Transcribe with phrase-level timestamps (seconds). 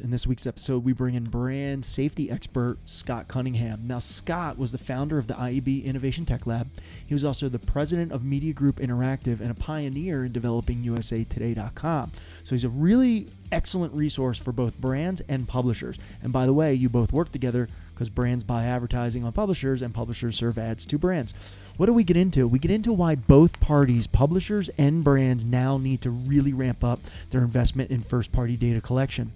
[0.00, 3.86] In this week's episode, we bring in brand safety expert Scott Cunningham.
[3.86, 6.70] Now, Scott was the founder of the IAB Innovation Tech Lab.
[7.06, 12.12] He was also the president of Media Group Interactive and a pioneer in developing USAToday.com.
[12.44, 15.98] So he's a really excellent resource for both brands and publishers.
[16.22, 19.92] And by the way, you both work together because brands buy advertising on publishers and
[19.92, 21.34] publishers serve ads to brands.
[21.76, 22.48] What do we get into?
[22.48, 27.00] We get into why both parties, publishers and brands, now need to really ramp up
[27.28, 29.30] their investment in first party data collection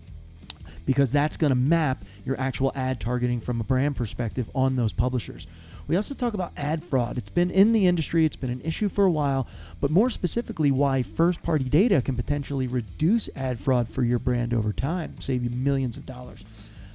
[0.89, 4.91] because that's going to map your actual ad targeting from a brand perspective on those
[4.91, 5.46] publishers.
[5.87, 7.19] We also talk about ad fraud.
[7.19, 9.46] It's been in the industry, it's been an issue for a while,
[9.82, 14.55] but more specifically, why first party data can potentially reduce ad fraud for your brand
[14.55, 16.43] over time, save you millions of dollars.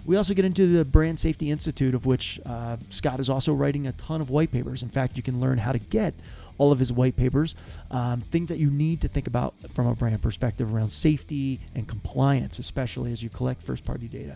[0.05, 3.85] We also get into the Brand Safety Institute, of which uh, Scott is also writing
[3.85, 4.81] a ton of white papers.
[4.81, 6.15] In fact, you can learn how to get
[6.57, 7.55] all of his white papers,
[7.91, 11.87] um, things that you need to think about from a brand perspective around safety and
[11.87, 14.35] compliance, especially as you collect first party data.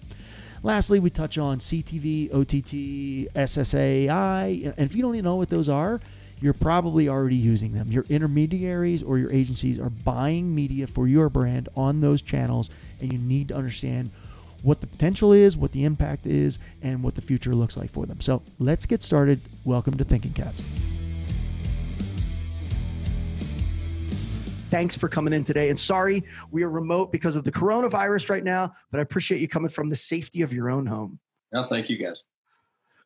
[0.64, 5.70] Lastly, we touch on CTV, OTT, SSAI, and if you don't even know what those
[5.70, 6.02] are,
[6.42, 7.92] you're probably already using them.
[7.92, 12.70] Your intermediaries or your agencies are buying media for your brand on those channels,
[13.02, 14.12] and you need to understand
[14.62, 18.06] what the potential is, what the impact is, and what the future looks like for
[18.06, 18.22] them.
[18.22, 19.40] So let's get started.
[19.64, 20.68] Welcome to Thinking Caps.
[24.70, 25.70] Thanks for coming in today.
[25.70, 29.48] And sorry, we are remote because of the coronavirus right now, but I appreciate you
[29.48, 31.20] coming from the safety of your own home.
[31.54, 32.24] No, thank you guys.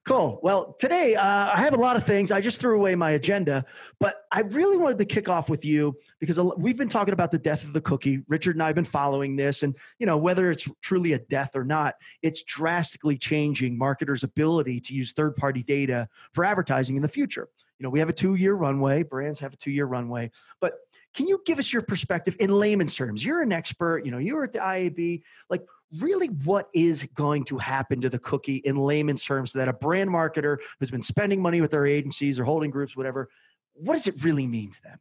[0.03, 0.39] Cool.
[0.41, 2.31] Well, today uh, I have a lot of things.
[2.31, 3.63] I just threw away my agenda,
[3.99, 7.37] but I really wanted to kick off with you because we've been talking about the
[7.37, 8.23] death of the cookie.
[8.27, 11.55] Richard and I have been following this, and you know whether it's truly a death
[11.55, 17.07] or not, it's drastically changing marketers' ability to use third-party data for advertising in the
[17.07, 17.47] future.
[17.77, 19.03] You know, we have a two-year runway.
[19.03, 20.79] Brands have a two-year runway, but
[21.13, 23.23] can you give us your perspective in layman's terms?
[23.23, 25.21] You're an expert, you know, you're at the IAB.
[25.49, 25.65] Like,
[25.99, 30.09] really, what is going to happen to the cookie in layman's terms that a brand
[30.09, 33.29] marketer who's been spending money with their agencies or holding groups, whatever,
[33.73, 34.99] what does it really mean to them?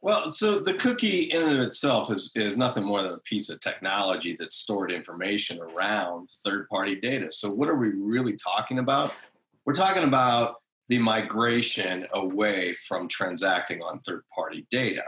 [0.00, 3.48] Well, so the cookie in and of itself is, is nothing more than a piece
[3.48, 7.32] of technology that stored information around third party data.
[7.32, 9.12] So, what are we really talking about?
[9.64, 15.02] We're talking about the migration away from transacting on third party data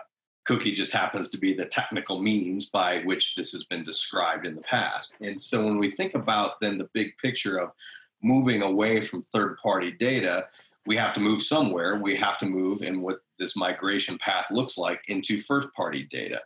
[0.51, 4.57] cookie just happens to be the technical means by which this has been described in
[4.57, 5.15] the past.
[5.21, 7.71] And so when we think about then the big picture of
[8.21, 10.47] moving away from third party data,
[10.87, 12.01] we have to move somewhere.
[12.03, 16.41] We have to move in what this migration path looks like into first party data.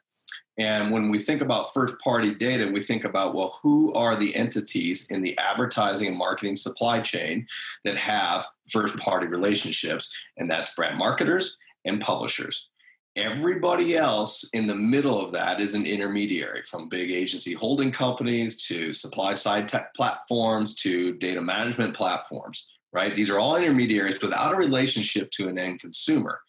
[0.59, 4.37] And when we think about first party data, we think about, well, who are the
[4.37, 7.47] entities in the advertising and marketing supply chain
[7.85, 10.15] that have first party relationships?
[10.37, 11.57] And that's brand marketers
[11.87, 12.69] and publishers.
[13.17, 18.61] Everybody else in the middle of that is an intermediary from big agency holding companies
[18.65, 23.15] to supply side tech platforms to data management platforms, right?
[23.15, 26.41] These are all intermediaries without a relationship to an end consumer.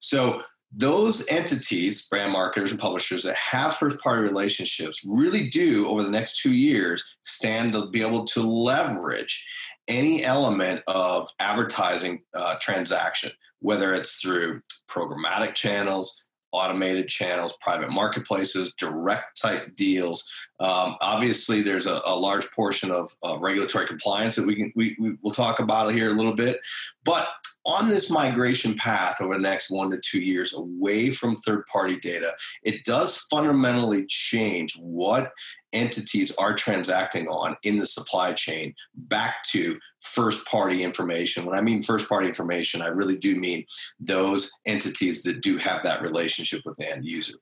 [0.00, 6.02] So those entities, brand marketers and publishers that have first party relationships really do over
[6.02, 9.46] the next two years stand to be able to leverage
[9.90, 18.72] any element of advertising uh, transaction, whether it's through programmatic channels, automated channels, private marketplaces,
[18.74, 20.32] direct type deals.
[20.58, 24.96] Um, obviously, there's a, a large portion of, of, regulatory compliance that we can we,
[24.98, 26.60] we will talk about here a little bit,
[27.04, 27.28] but
[27.66, 31.96] on this migration path over the next one to two years away from third party
[31.98, 32.32] data,
[32.62, 35.32] it does fundamentally change what
[35.72, 41.44] entities are transacting on in the supply chain back to first party information.
[41.44, 43.64] When I mean first party information, I really do mean
[44.00, 47.34] those entities that do have that relationship with the end user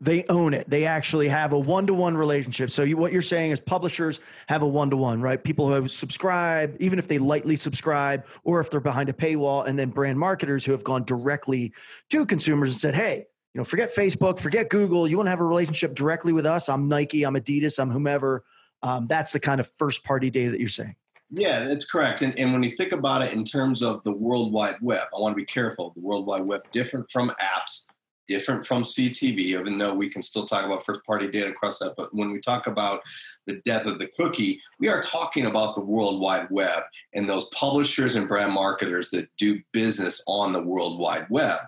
[0.00, 0.68] they own it.
[0.68, 2.70] They actually have a one-to-one relationship.
[2.70, 5.42] So you, what you're saying is publishers have a one-to-one, right?
[5.42, 9.66] People who have subscribe, even if they lightly subscribe, or if they're behind a paywall,
[9.66, 11.72] and then brand marketers who have gone directly
[12.10, 15.08] to consumers and said, "Hey, you know, forget Facebook, forget Google.
[15.08, 16.68] You want to have a relationship directly with us?
[16.68, 18.44] I'm Nike, I'm Adidas, I'm whomever."
[18.82, 20.94] Um, that's the kind of first-party data that you're saying.
[21.30, 22.22] Yeah, that's correct.
[22.22, 25.18] And, and when you think about it in terms of the World Wide Web, I
[25.18, 25.92] want to be careful.
[25.96, 27.86] The World Wide Web different from apps
[28.26, 31.94] different from CTV, even though we can still talk about first party data across that.
[31.96, 33.02] But when we talk about
[33.46, 36.82] the death of the cookie, we are talking about the World Wide Web
[37.14, 41.60] and those publishers and brand marketers that do business on the World Wide Web.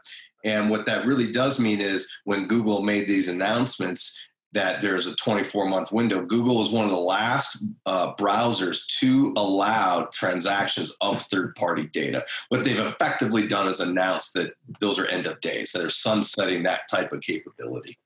[0.44, 4.18] And what that really does mean is when Google made these announcements
[4.52, 6.24] that there's a 24 month window.
[6.24, 12.24] Google was one of the last uh, browsers to allow transactions of third party data.
[12.48, 16.62] What they've effectively done is announced that those are end of days, that are sunsetting
[16.62, 17.98] that type of capability.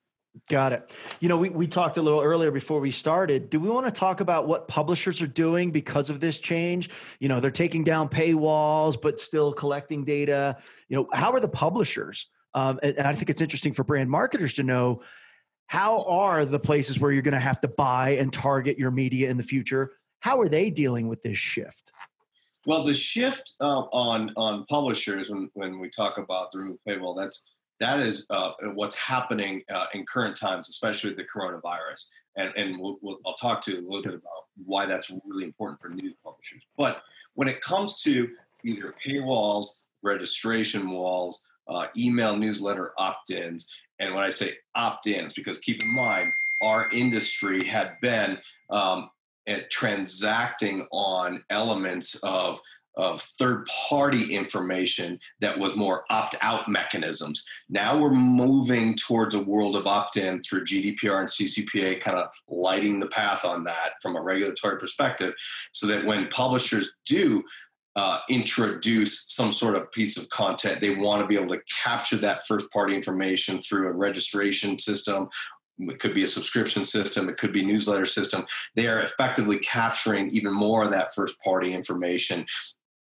[0.48, 0.90] Got it.
[1.20, 3.50] You know, we, we talked a little earlier before we started.
[3.50, 6.88] Do we want to talk about what publishers are doing because of this change?
[7.20, 10.56] You know, they're taking down paywalls, but still collecting data.
[10.88, 12.30] You know, how are the publishers?
[12.54, 15.02] Um, and, and I think it's interesting for brand marketers to know
[15.72, 19.30] how are the places where you're going to have to buy and target your media
[19.30, 19.92] in the future?
[20.20, 21.92] How are they dealing with this shift?
[22.66, 27.16] Well, the shift uh, on on publishers when when we talk about the remove paywall,
[27.16, 27.48] that's
[27.80, 32.04] that is uh, what's happening uh, in current times, especially the coronavirus.
[32.36, 35.44] And, and we'll, we'll, I'll talk to you a little bit about why that's really
[35.44, 36.66] important for news publishers.
[36.76, 36.98] But
[37.32, 38.28] when it comes to
[38.62, 39.68] either paywalls,
[40.02, 46.32] registration walls, uh, email newsletter opt-ins, and when I say opt-ins, because keep in mind
[46.62, 48.38] our industry had been
[48.70, 49.10] um,
[49.46, 52.60] at transacting on elements of
[52.96, 57.42] of third party information that was more opt out mechanisms.
[57.70, 62.28] Now we're moving towards a world of opt in through GDPR and CCPA, kind of
[62.48, 65.34] lighting the path on that from a regulatory perspective,
[65.72, 67.42] so that when publishers do
[67.96, 70.80] uh, introduce some sort of piece of content.
[70.80, 75.28] They want to be able to capture that first party information through a registration system.
[75.78, 77.28] It could be a subscription system.
[77.28, 78.46] It could be newsletter system.
[78.76, 82.46] They are effectively capturing even more of that first party information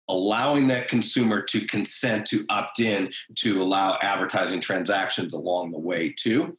[0.09, 6.13] allowing that consumer to consent to opt in to allow advertising transactions along the way
[6.17, 6.57] too.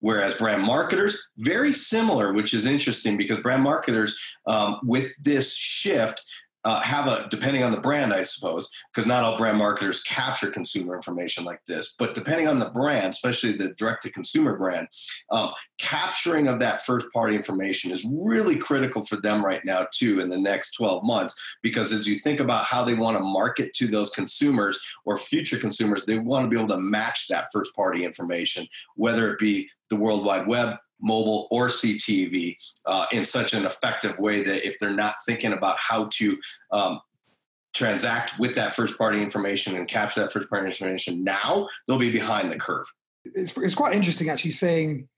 [0.00, 6.22] Whereas brand marketers very similar which is interesting because brand marketers um, with this shift
[6.64, 10.50] uh, have a depending on the brand i suppose because not all brand marketers capture
[10.50, 14.88] consumer information like this but depending on the brand especially the direct to consumer brand
[15.30, 20.20] um, capturing of that first party information is really critical for them right now too
[20.20, 23.72] in the next 12 months because as you think about how they want to market
[23.74, 27.74] to those consumers or future consumers they want to be able to match that first
[27.74, 32.56] party information whether it be the world wide web mobile or CTV
[32.86, 36.38] uh, in such an effective way that if they're not thinking about how to
[36.72, 37.00] um,
[37.74, 42.10] transact with that first party information and capture that first party information now, they'll be
[42.10, 42.84] behind the curve.
[43.24, 45.08] It's, it's quite interesting actually saying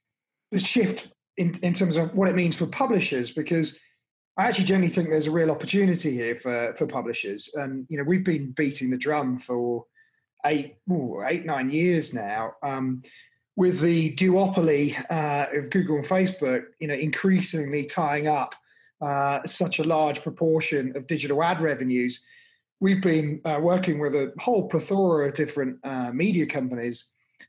[0.50, 3.78] the shift in, in terms of what it means for publishers because
[4.38, 7.48] I actually generally think there's a real opportunity here for, for publishers.
[7.54, 9.86] And, you know, we've been beating the drum for
[10.44, 12.52] eight, ooh, eight nine years now.
[12.62, 13.02] Um,
[13.56, 18.54] with the duopoly uh, of Google and Facebook, you know, increasingly tying up
[19.00, 22.20] uh, such a large proportion of digital ad revenues,
[22.80, 27.06] we've been uh, working with a whole plethora of different uh, media companies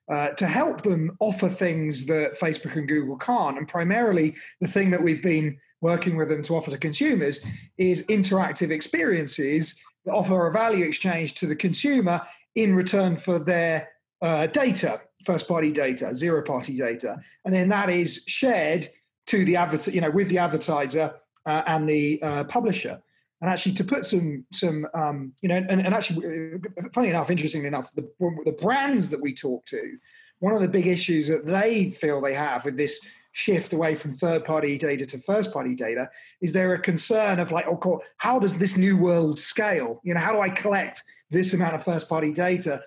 [0.09, 3.57] uh, to help them offer things that Facebook and Google can't.
[3.57, 7.41] And primarily, the thing that we've been working with them to offer to consumers
[7.77, 12.21] is interactive experiences that offer a value exchange to the consumer
[12.55, 13.89] in return for their
[14.21, 18.89] uh, data first party data, zero party data, and then that is shared
[19.27, 21.13] to the advertiser, you know, with the advertiser
[21.45, 22.99] uh, and the uh, publisher.
[23.41, 27.29] And actually, to put some some um, you know, and, and actually, uh, funny enough,
[27.29, 28.09] interestingly enough, the
[28.45, 29.97] the brands that we talk to,
[30.39, 32.99] one of the big issues that they feel they have with this
[33.33, 36.09] shift away from third party data to first party data
[36.41, 40.01] is there a concern of like oh how does this new world scale?
[40.03, 42.81] You know how do i collect this amount of first party data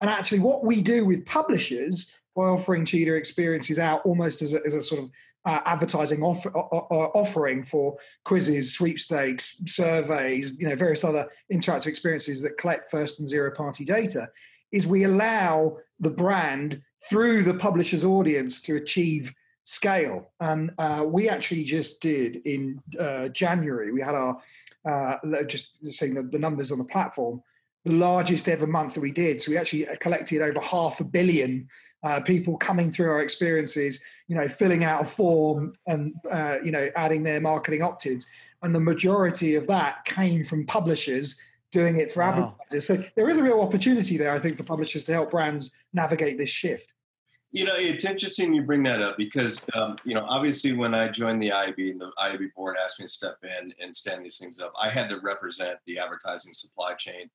[0.00, 4.60] and actually, what we do with publishers by offering Cheetah experiences out almost as a,
[4.66, 5.10] as a sort of
[5.46, 12.58] uh, advertising offer, offering for quizzes, sweepstakes, surveys, you know, various other interactive experiences that
[12.58, 14.28] collect first and zero party data,
[14.72, 19.32] is we allow the brand through the publisher's audience to achieve
[19.64, 20.32] scale.
[20.40, 24.38] And uh, we actually just did in uh, January, we had our,
[24.88, 27.42] uh, just seeing the, the numbers on the platform,
[27.84, 29.40] the largest ever month that we did.
[29.40, 31.68] So we actually collected over half a billion
[32.02, 36.70] uh, people coming through our experiences, you know, filling out a form and, uh, you
[36.70, 38.26] know, adding their marketing opt-ins.
[38.62, 41.38] And the majority of that came from publishers
[41.72, 42.30] doing it for wow.
[42.30, 42.86] advertisers.
[42.86, 46.38] So there is a real opportunity there, I think, for publishers to help brands navigate
[46.38, 46.92] this shift.
[47.52, 51.08] You know, it's interesting you bring that up because, um, you know, obviously when I
[51.08, 54.38] joined the IAB and the IAB board asked me to step in and stand these
[54.38, 57.30] things up, I had to represent the advertising supply chain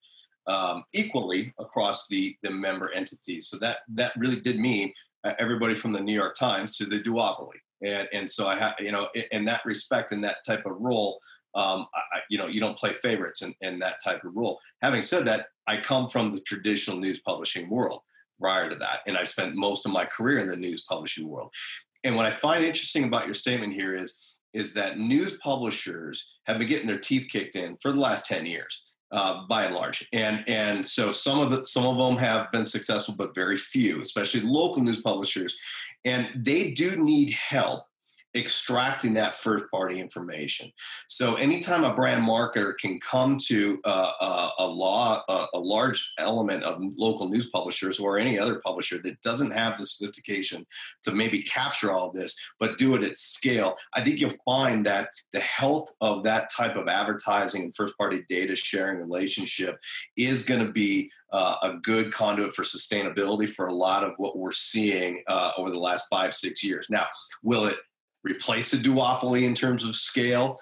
[0.49, 3.47] um, equally across the, the member entities.
[3.47, 4.91] So that that really did mean
[5.23, 7.59] uh, everybody from the New York Times to the duopoly.
[7.85, 10.73] And, and so I have, you know, in, in, that respect, in that type of
[10.79, 11.19] role,
[11.55, 14.59] um, I, you know, you don't play favorites in, in that type of role.
[14.81, 18.01] Having said that, I come from the traditional news publishing world
[18.39, 21.51] prior to that, and I spent most of my career in the news publishing world.
[22.03, 26.57] And what I find interesting about your statement here is is that news publishers have
[26.57, 30.07] been getting their teeth kicked in for the last 10 years uh, by and large.
[30.13, 34.01] And and so some of the some of them have been successful, but very few,
[34.01, 35.57] especially local news publishers,
[36.05, 37.85] and they do need help
[38.35, 40.71] extracting that first party information.
[41.07, 46.13] So anytime a brand marketer can come to uh, a, a, law, a, a, large
[46.19, 50.65] element of local news publishers or any other publisher that doesn't have the sophistication
[51.03, 54.85] to maybe capture all of this, but do it at scale, I think you'll find
[54.85, 59.79] that the health of that type of advertising and first party data sharing relationship
[60.17, 64.37] is going to be uh, a good conduit for sustainability for a lot of what
[64.37, 66.87] we're seeing uh, over the last five, six years.
[66.89, 67.07] Now,
[67.43, 67.77] will it
[68.23, 70.57] replace a duopoly in terms of scale?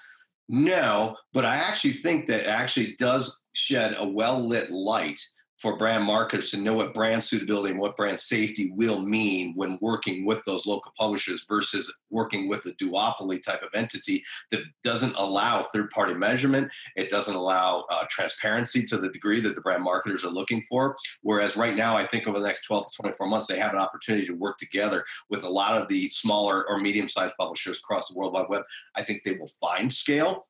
[0.50, 5.20] No, but I actually think that actually does shed a well lit light
[5.60, 9.78] for brand marketers to know what brand suitability and what brand safety will mean when
[9.82, 15.16] working with those local publishers versus working with a duopoly type of entity that doesn't
[15.16, 16.72] allow third party measurement.
[16.96, 20.96] It doesn't allow uh, transparency to the degree that the brand marketers are looking for.
[21.22, 23.80] Whereas right now, I think over the next 12 to 24 months, they have an
[23.80, 28.10] opportunity to work together with a lot of the smaller or medium sized publishers across
[28.10, 28.64] the World Wide Web.
[28.96, 30.44] I think they will find scale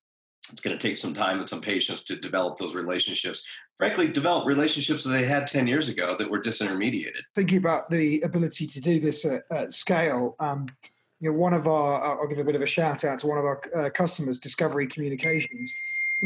[0.52, 3.46] it's going to take some time and some patience to develop those relationships.
[3.78, 7.22] Frankly, develop relationships that they had 10 years ago that were disintermediated.
[7.36, 10.68] Thinking about the ability to do this at, at scale, um,
[11.20, 13.38] you know, one of our, I'll give a bit of a shout out to one
[13.38, 15.74] of our uh, customers, Discovery Communications.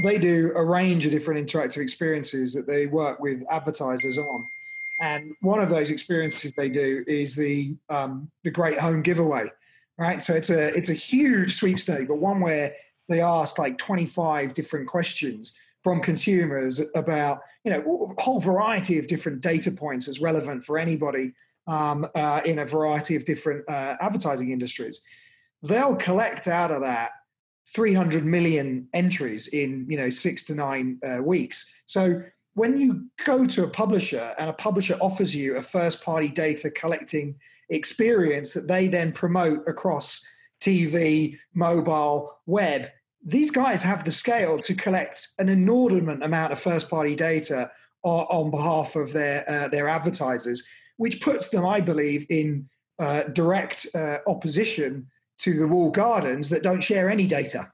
[0.04, 4.48] They do a range of different interactive experiences that they work with advertisers on.
[5.02, 9.46] And one of those experiences they do is the um, the Great Home Giveaway,
[9.98, 10.22] right?
[10.22, 12.74] So it's a it's a huge sweepstake, but one where
[13.12, 15.54] they ask like 25 different questions
[15.84, 20.78] from consumers about you know a whole variety of different data points as relevant for
[20.78, 21.34] anybody
[21.68, 25.02] um, uh, in a variety of different uh, advertising industries.
[25.64, 27.12] They'll collect out of that
[27.74, 31.66] 300 million entries in you know six to nine uh, weeks.
[31.86, 36.28] So when you go to a publisher and a publisher offers you a first party
[36.28, 37.36] data collecting
[37.70, 40.22] experience that they then promote across
[40.60, 42.90] TV, mobile, web,
[43.24, 47.72] these guys have the scale to collect an inordinate amount of first party data
[48.04, 50.64] on, behalf of their uh, their advertisers,
[50.98, 55.08] which puts them, I believe, in uh, direct uh, opposition
[55.40, 57.72] to the walled gardens that don't share any data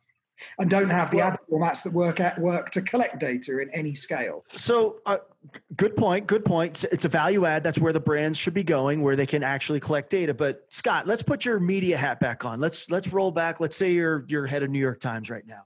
[0.59, 3.93] and don't have the ad formats that work at work to collect data in any
[3.93, 4.45] scale.
[4.55, 5.17] So, uh,
[5.75, 6.27] good point.
[6.27, 6.83] Good point.
[6.91, 7.63] It's a value add.
[7.63, 10.33] That's where the brands should be going, where they can actually collect data.
[10.33, 12.59] But Scott, let's put your media hat back on.
[12.59, 13.59] Let's let's roll back.
[13.59, 15.63] Let's say you're you're head of New York Times right now.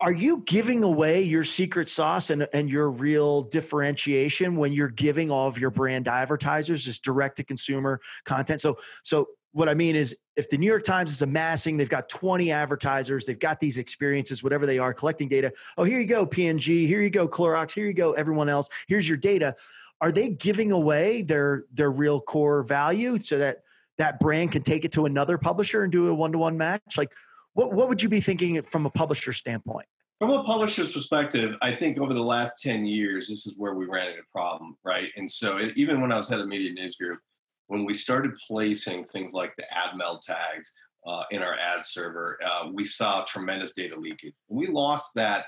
[0.00, 5.30] Are you giving away your secret sauce and, and your real differentiation when you're giving
[5.30, 8.60] all of your brand advertisers this direct to consumer content?
[8.60, 12.08] So so what I mean is, if the New York Times is amassing, they've got
[12.08, 15.52] 20 advertisers, they've got these experiences, whatever they are, collecting data.
[15.78, 16.88] Oh, here you go, P&G.
[16.88, 17.70] Here you go, Clorox.
[17.70, 18.68] Here you go, everyone else.
[18.88, 19.54] Here's your data.
[20.00, 23.58] Are they giving away their their real core value so that
[23.96, 26.98] that brand can take it to another publisher and do a one to one match?
[26.98, 27.12] Like,
[27.52, 29.86] what what would you be thinking from a publisher standpoint?
[30.18, 33.86] From a publisher's perspective, I think over the last 10 years, this is where we
[33.86, 35.10] ran into a problem, right?
[35.16, 37.20] And so it, even when I was head of Media News Group,
[37.68, 40.72] when we started placing things like the AdMeld tags
[41.06, 44.34] uh, in our ad server, uh, we saw tremendous data leakage.
[44.48, 45.46] We lost that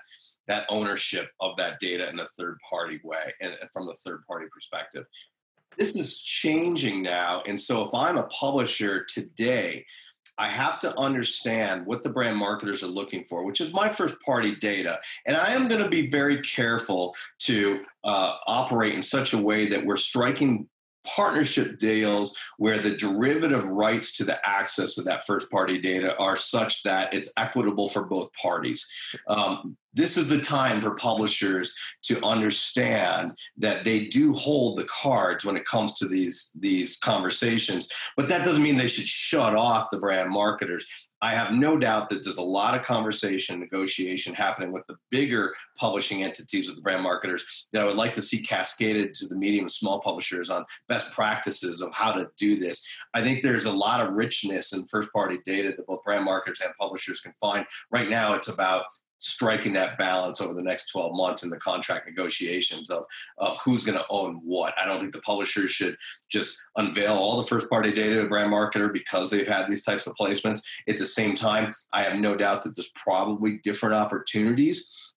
[0.48, 4.46] that ownership of that data in a third party way and from the third party
[4.52, 5.04] perspective.
[5.76, 9.84] This is changing now, and so if I'm a publisher today,
[10.38, 14.20] I have to understand what the brand marketers are looking for, which is my first
[14.20, 15.00] party data.
[15.26, 19.66] And I am going to be very careful to uh, operate in such a way
[19.68, 20.68] that we're striking
[21.06, 26.36] partnership deals where the derivative rights to the access of that first party data are
[26.36, 28.86] such that it's equitable for both parties.
[29.28, 35.44] Um, this is the time for publishers to understand that they do hold the cards
[35.44, 39.88] when it comes to these these conversations but that doesn't mean they should shut off
[39.90, 40.86] the brand marketers
[41.22, 45.54] I have no doubt that there's a lot of conversation, negotiation happening with the bigger
[45.76, 49.36] publishing entities, with the brand marketers, that I would like to see cascaded to the
[49.36, 52.86] medium and small publishers on best practices of how to do this.
[53.14, 56.60] I think there's a lot of richness in first party data that both brand marketers
[56.60, 57.66] and publishers can find.
[57.90, 58.84] Right now, it's about
[59.18, 63.04] striking that balance over the next 12 months in the contract negotiations of,
[63.38, 64.74] of who's going to own what.
[64.78, 65.96] I don't think the publishers should
[66.30, 70.06] just unveil all the first party data to brand marketer because they've had these types
[70.06, 70.60] of placements.
[70.88, 75.14] At the same time, I have no doubt that there's probably different opportunities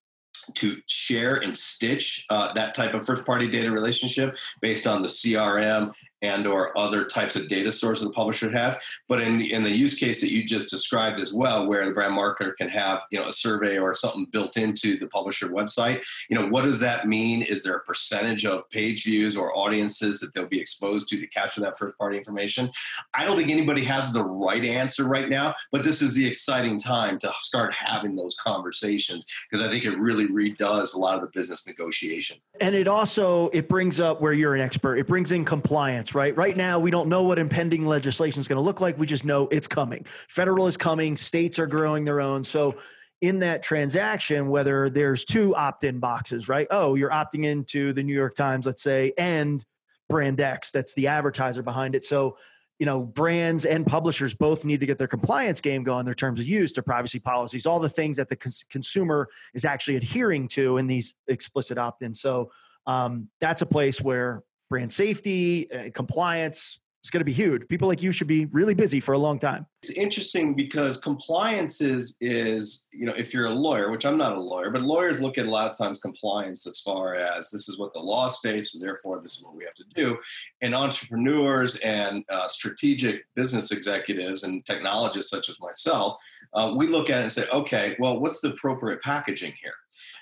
[0.56, 5.08] to share and stitch uh, that type of first party data relationship based on the
[5.08, 5.92] CRM
[6.22, 8.78] and or other types of data sources the publisher has.
[9.08, 12.14] But in, in the use case that you just described as well, where the brand
[12.14, 16.38] marketer can have you know a survey or something built into the publisher website, you
[16.38, 17.42] know what does that mean?
[17.42, 21.28] Is there a percentage of page views or audiences that they'll be exposed to to
[21.28, 22.70] capture that first party information?
[23.14, 26.78] I don't think anybody has the right answer right now, but this is the exciting
[26.78, 31.22] time to start having those conversations because I think it really redoes a lot of
[31.22, 32.38] the business negotiation.
[32.62, 34.98] And it also it brings up where you're an expert.
[34.98, 36.36] It brings in compliance, right?
[36.36, 38.98] Right now we don't know what impending legislation is going to look like.
[38.98, 40.06] We just know it's coming.
[40.28, 42.44] Federal is coming, states are growing their own.
[42.44, 42.76] So
[43.22, 46.68] in that transaction, whether there's two opt-in boxes, right?
[46.72, 49.64] Oh, you're opting into the New York Times, let's say, and
[50.08, 52.06] brand X, that's the advertiser behind it.
[52.06, 52.38] So
[52.80, 56.40] you know brands and publishers both need to get their compliance game going their terms
[56.40, 60.48] of use their privacy policies all the things that the cons- consumer is actually adhering
[60.48, 62.50] to in these explicit opt-ins so
[62.88, 67.66] um, that's a place where brand safety and compliance it's going to be huge.
[67.70, 69.66] People like you should be really busy for a long time.
[69.82, 74.36] It's interesting because compliance is, is, you know, if you're a lawyer, which I'm not
[74.36, 77.70] a lawyer, but lawyers look at a lot of times compliance as far as this
[77.70, 80.18] is what the law states, and therefore this is what we have to do.
[80.62, 86.16] And entrepreneurs and uh, strategic business executives and technologists such as myself,
[86.54, 89.74] uh, we look at it and say, okay, well, what's the appropriate packaging here?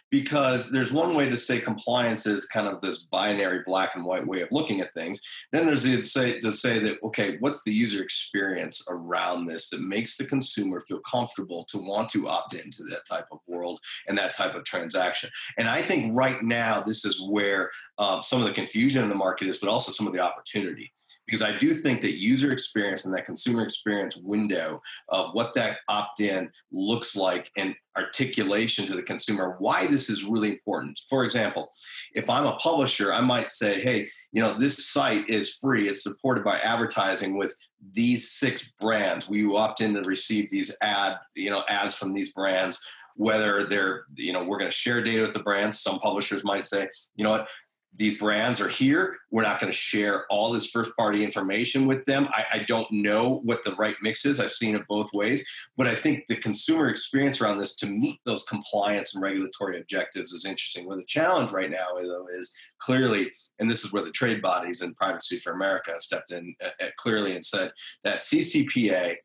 [0.09, 4.25] Because there's one way to say compliance is kind of this binary black and white
[4.25, 5.19] way of looking at things.
[5.51, 9.81] Then there's the say to say that okay, what's the user experience around this that
[9.81, 14.17] makes the consumer feel comfortable to want to opt into that type of world and
[14.17, 15.29] that type of transaction.
[15.57, 19.15] And I think right now this is where uh, some of the confusion in the
[19.15, 20.91] market is, but also some of the opportunity
[21.27, 25.79] because I do think that user experience and that consumer experience window of what that
[25.89, 30.99] opt in looks like and articulation to the consumer why this is really important.
[31.09, 31.69] For example,
[32.13, 36.03] if I'm a publisher, I might say, hey, you know, this site is free, it's
[36.03, 37.55] supported by advertising with
[37.91, 39.27] these six brands.
[39.27, 42.79] We opt in to receive these ad, you know, ads from these brands
[43.17, 46.63] whether they're you know we're going to share data with the brands some publishers might
[46.63, 47.47] say you know what
[47.95, 49.17] these brands are here.
[49.31, 52.27] We're not going to share all this first party information with them.
[52.31, 54.39] I, I, don't know what the right mix is.
[54.39, 55.47] I've seen it both ways.
[55.75, 60.31] But I think the consumer experience around this to meet those compliance and regulatory objectives
[60.31, 60.87] is interesting.
[60.87, 64.81] Where the challenge right now, though, is clearly, and this is where the trade bodies
[64.81, 67.71] and Privacy for America stepped in uh, uh, clearly and said
[68.03, 69.15] that CCPA.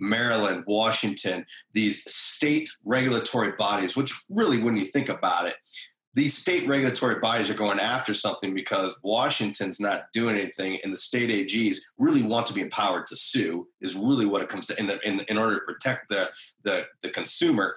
[0.00, 5.56] Maryland, Washington, these state regulatory bodies, which really, when you think about it,
[6.14, 10.98] these state regulatory bodies are going after something because Washington's not doing anything, and the
[10.98, 13.68] state AGs really want to be empowered to sue.
[13.80, 16.30] Is really what it comes to in, the, in, in order to protect the,
[16.64, 17.74] the the consumer.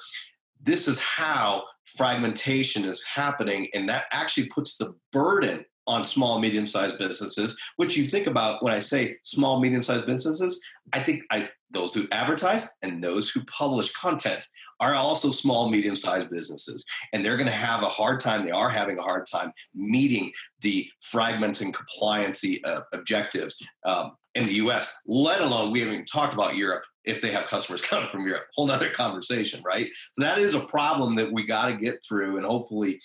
[0.64, 6.68] This is how fragmentation is happening, and that actually puts the burden on small medium
[6.68, 7.58] sized businesses.
[7.78, 10.62] Which you think about when I say small medium sized businesses,
[10.94, 14.46] I think I those who advertise and those who publish content
[14.82, 16.84] are also small, medium sized businesses.
[17.14, 20.32] And they're going to have a hard time, they are having a hard time meeting
[20.62, 26.34] the fragmenting compliancy uh, objectives um, in the US, let alone we haven't even talked
[26.34, 28.44] about Europe if they have customers coming from Europe.
[28.56, 29.90] Whole nother conversation, right?
[30.14, 32.38] So that is a problem that we got to get through.
[32.38, 33.00] And hopefully,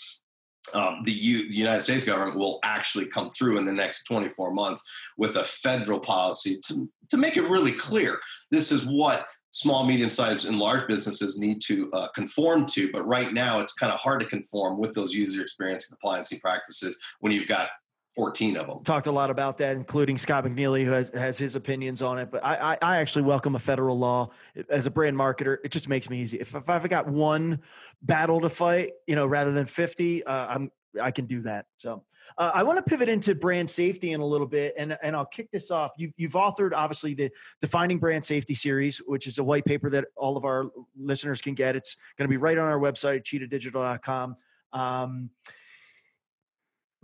[0.74, 4.52] um, the, U, the, United States government will actually come through in the next 24
[4.52, 4.82] months
[5.16, 8.18] with a federal policy to, to make it really clear
[8.50, 12.92] this is what small, medium sized, and large businesses need to uh, conform to.
[12.92, 16.32] But right now, it's kind of hard to conform with those user experience and compliance
[16.40, 17.70] practices when you've got
[18.16, 18.82] 14 of them.
[18.82, 22.30] Talked a lot about that, including Scott McNealy, who has, has his opinions on it.
[22.30, 24.30] But I, I, I actually welcome a federal law
[24.70, 25.58] as a brand marketer.
[25.62, 26.40] It just makes me easy.
[26.40, 27.60] If, if I've got one
[28.00, 31.66] battle to fight, you know, rather than 50, uh, I'm, I can do that.
[31.76, 32.04] So
[32.38, 35.26] uh, I want to pivot into brand safety in a little bit, and, and I'll
[35.26, 35.92] kick this off.
[35.98, 40.06] You've, you've authored, obviously, the Defining Brand Safety series, which is a white paper that
[40.16, 41.76] all of our listeners can get.
[41.76, 44.36] It's going to be right on our website, cheetahdigital.com.
[44.72, 45.30] Um,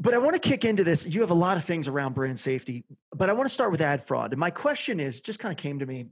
[0.03, 1.07] but I want to kick into this.
[1.07, 2.85] You have a lot of things around brand safety,
[3.15, 4.33] but I want to start with ad fraud.
[4.33, 6.07] And my question is just kind of came to me.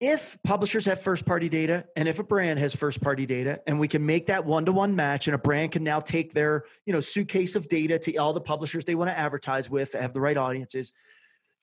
[0.00, 3.80] If publishers have first party data and if a brand has first party data and
[3.80, 6.64] we can make that one to one match and a brand can now take their,
[6.84, 10.12] you know, suitcase of data to all the publishers they want to advertise with, have
[10.12, 10.92] the right audiences,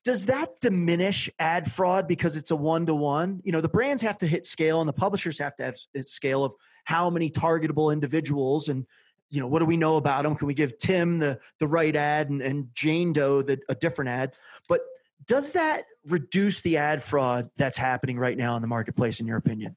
[0.03, 3.41] does that diminish ad fraud because it's a one to one?
[3.43, 6.43] You know, the brands have to hit scale and the publishers have to have scale
[6.43, 6.53] of
[6.86, 8.88] how many targetable individuals and
[9.33, 10.35] you know, what do we know about them?
[10.35, 14.09] Can we give Tim the the right ad and, and Jane Doe the, a different
[14.09, 14.33] ad?
[14.69, 14.81] But
[15.25, 19.37] does that reduce the ad fraud that's happening right now in the marketplace, in your
[19.37, 19.75] opinion?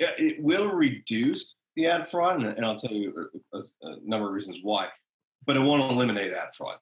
[0.00, 4.32] Yeah, it will reduce the ad fraud, and, I'll tell you a, a, number of
[4.32, 4.88] reasons why.
[5.46, 6.78] But it won't eliminate ad fraud.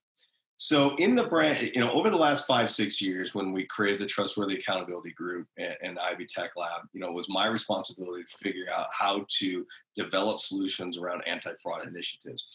[0.63, 3.99] So in the brand, you know, over the last five, six years, when we created
[3.99, 8.25] the Trustworthy Accountability Group and, and IAB Tech Lab, you know, it was my responsibility
[8.25, 12.47] to figure out how to develop solutions around anti-fraud initiatives.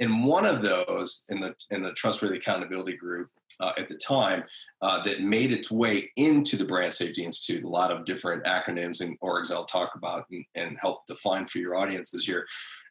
[0.00, 4.42] And one of those in the in the Trustworthy Accountability Group uh, at the time
[4.80, 7.62] uh, that made its way into the Brand Safety Institute.
[7.62, 11.58] A lot of different acronyms and orgs I'll talk about and, and help define for
[11.58, 12.44] your audiences here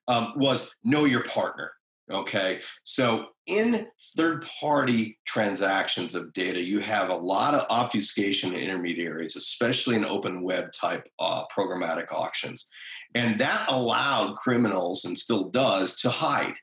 [0.07, 1.73] um, was know your partner.
[2.09, 9.35] Okay, so in third party transactions of data, you have a lot of obfuscation intermediaries,
[9.35, 12.69] especially in open web type uh, programmatic auctions.
[13.13, 16.55] And that allowed criminals, and still does, to hide.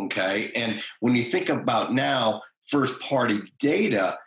[0.00, 4.18] Okay, and when you think about now first party data,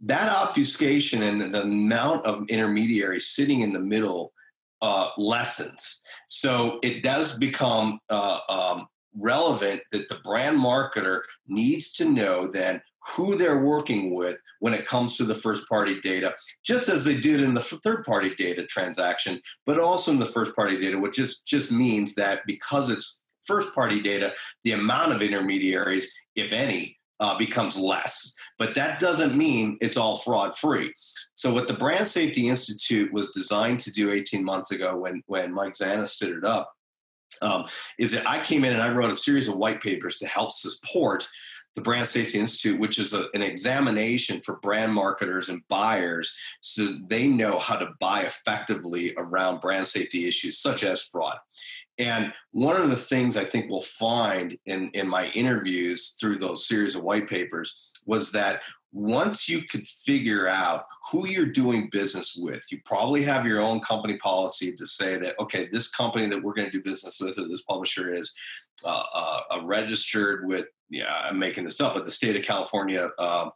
[0.00, 4.32] that obfuscation and the amount of intermediaries sitting in the middle
[4.80, 6.00] uh, lessens.
[6.26, 8.86] So it does become uh, um,
[9.18, 12.80] relevant that the brand marketer needs to know then
[13.16, 17.18] who they're working with when it comes to the first party data, just as they
[17.18, 21.16] did in the third party data transaction, but also in the first party data, which
[21.16, 26.96] just, just means that because it's first party data, the amount of intermediaries, if any,
[27.18, 28.34] uh, becomes less.
[28.58, 30.92] But that doesn't mean it's all fraud free.
[31.34, 35.52] So, what the Brand Safety Institute was designed to do 18 months ago when, when
[35.52, 36.72] Mike Zaneis stood it up
[37.42, 37.66] um,
[37.98, 40.52] is that I came in and I wrote a series of white papers to help
[40.52, 41.26] support
[41.74, 46.98] the Brand Safety Institute, which is a, an examination for brand marketers and buyers so
[47.06, 51.38] they know how to buy effectively around brand safety issues such as fraud.
[51.98, 56.66] And one of the things I think we'll find in, in my interviews through those
[56.66, 62.36] series of white papers was that once you could figure out who you're doing business
[62.38, 66.42] with, you probably have your own company policy to say that, okay, this company that
[66.42, 68.34] we're going to do business with, or this publisher is
[68.84, 73.48] uh, uh, registered with, yeah, I'm making this up, but the state of California uh,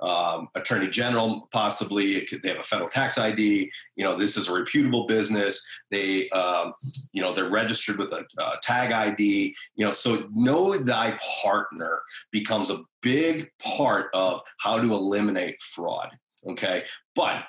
[0.00, 3.70] um, attorney general, possibly they have a federal tax ID.
[3.96, 5.66] You know, this is a reputable business.
[5.90, 6.74] They, um,
[7.12, 9.54] you know, they're registered with a, a, tag ID.
[9.76, 16.16] You know, so know thy partner becomes a big part of how to eliminate fraud.
[16.46, 16.84] Okay,
[17.16, 17.44] but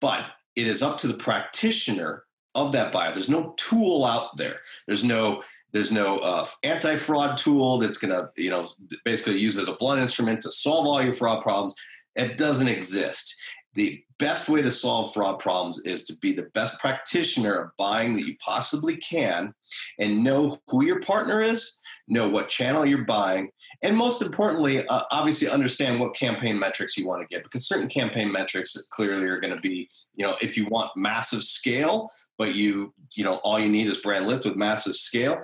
[0.00, 3.12] but it is up to the practitioner of that buyer.
[3.12, 4.58] There's no tool out there.
[4.86, 8.68] There's no there's no uh, anti-fraud tool that's going to, you know,
[9.04, 11.74] basically use as a blunt instrument to solve all your fraud problems.
[12.16, 13.34] It doesn't exist.
[13.74, 18.12] The best way to solve fraud problems is to be the best practitioner of buying
[18.14, 19.54] that you possibly can
[19.98, 23.50] and know who your partner is, know what channel you're buying,
[23.82, 27.88] and most importantly, uh, obviously understand what campaign metrics you want to get because certain
[27.88, 32.54] campaign metrics clearly are going to be, you know, if you want massive scale, but
[32.54, 35.42] you, you know, all you need is brand lift with massive scale,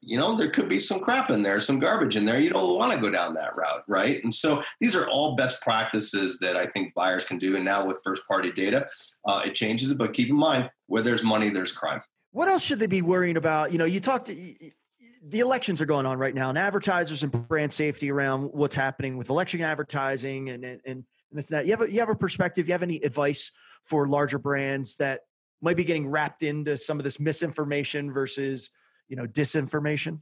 [0.00, 2.40] you know, there could be some crap in there, some garbage in there.
[2.40, 4.22] You don't want to go down that route, right?
[4.22, 7.56] And so these are all best practices that I think buyers can do.
[7.56, 8.86] And now with first party data,
[9.26, 9.98] uh, it changes it.
[9.98, 12.00] But keep in mind, where there's money, there's crime.
[12.30, 13.72] What else should they be worrying about?
[13.72, 14.26] You know, you talked.
[14.26, 19.16] The elections are going on right now, and advertisers and brand safety around what's happening
[19.16, 21.66] with election advertising and and and this that.
[21.66, 22.68] You have a, you have a perspective.
[22.68, 23.50] You have any advice
[23.84, 25.22] for larger brands that
[25.60, 28.70] might be getting wrapped into some of this misinformation versus
[29.08, 30.20] you know disinformation?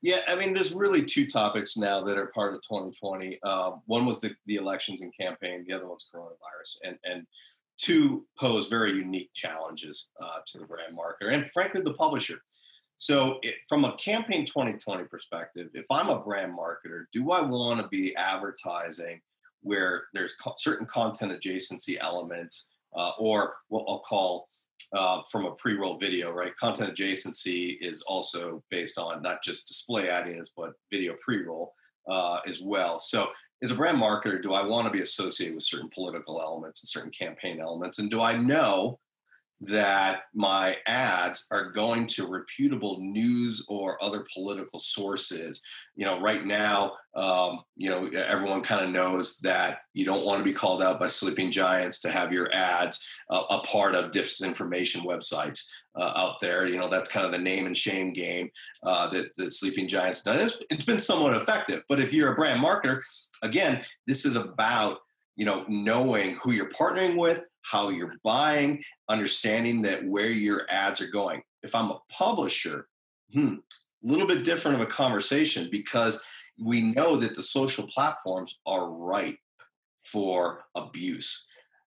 [0.00, 3.42] Yeah, I mean, there's really two topics now that are part of 2020.
[3.42, 5.64] Um, one was the, the elections and campaign.
[5.66, 7.26] The other one's coronavirus, and and
[7.78, 12.40] two pose very unique challenges uh, to the brand marketer and frankly the publisher.
[12.96, 17.80] So, it, from a campaign 2020 perspective, if I'm a brand marketer, do I want
[17.80, 19.20] to be advertising
[19.62, 24.48] where there's co- certain content adjacency elements, uh, or what I'll call
[24.92, 26.56] uh, from a pre-roll video, right?
[26.56, 31.74] Content adjacency is also based on not just display addings, but video pre-roll
[32.08, 32.98] uh, as well.
[32.98, 33.28] So
[33.62, 36.88] as a brand marketer, do I want to be associated with certain political elements and
[36.88, 37.98] certain campaign elements?
[37.98, 38.98] And do I know
[39.60, 45.60] that my ads are going to reputable news or other political sources.
[45.96, 50.38] You know, right now, um, you know, everyone kind of knows that you don't want
[50.38, 54.12] to be called out by sleeping giants to have your ads uh, a part of
[54.12, 55.64] disinformation websites.
[55.96, 58.48] Uh, out there, you know that's kind of the name and shame game
[58.84, 60.38] uh, that the Sleeping Giants done.
[60.38, 63.00] It's, it's been somewhat effective, but if you're a brand marketer,
[63.42, 64.98] again, this is about
[65.34, 71.00] you know knowing who you're partnering with how you're buying, understanding that where your ads
[71.00, 71.42] are going.
[71.62, 72.88] If I'm a publisher,
[73.32, 73.56] hmm,
[74.04, 76.22] a little bit different of a conversation because
[76.60, 79.38] we know that the social platforms are ripe
[80.02, 81.46] for abuse.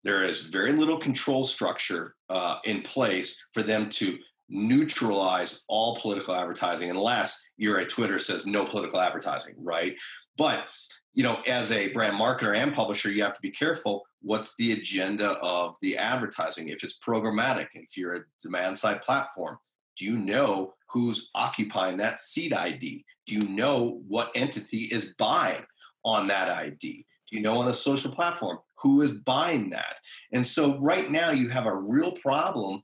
[0.04, 4.18] There is very little control structure uh, in place for them to
[4.50, 9.98] neutralize all political advertising unless you're a Twitter says no political advertising, right?
[10.38, 10.66] But
[11.14, 14.04] you know, as a brand marketer and publisher, you have to be careful.
[14.24, 16.70] What's the agenda of the advertising?
[16.70, 19.58] If it's programmatic, if you're a demand side platform,
[19.98, 23.04] do you know who's occupying that seat ID?
[23.28, 25.66] Do you know what entity is buying
[26.06, 27.06] on that ID?
[27.30, 29.96] Do you know on a social platform who is buying that?
[30.32, 32.84] And so right now you have a real problem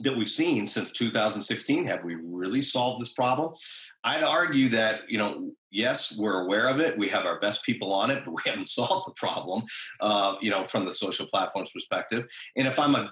[0.00, 3.52] that we've seen since 2016 have we really solved this problem?
[4.04, 6.98] I'd argue that you know yes we're aware of it.
[6.98, 9.62] We have our best people on it but we haven't solved the problem
[10.00, 12.26] uh, you know from the social platforms perspective.
[12.56, 13.10] And if i'm a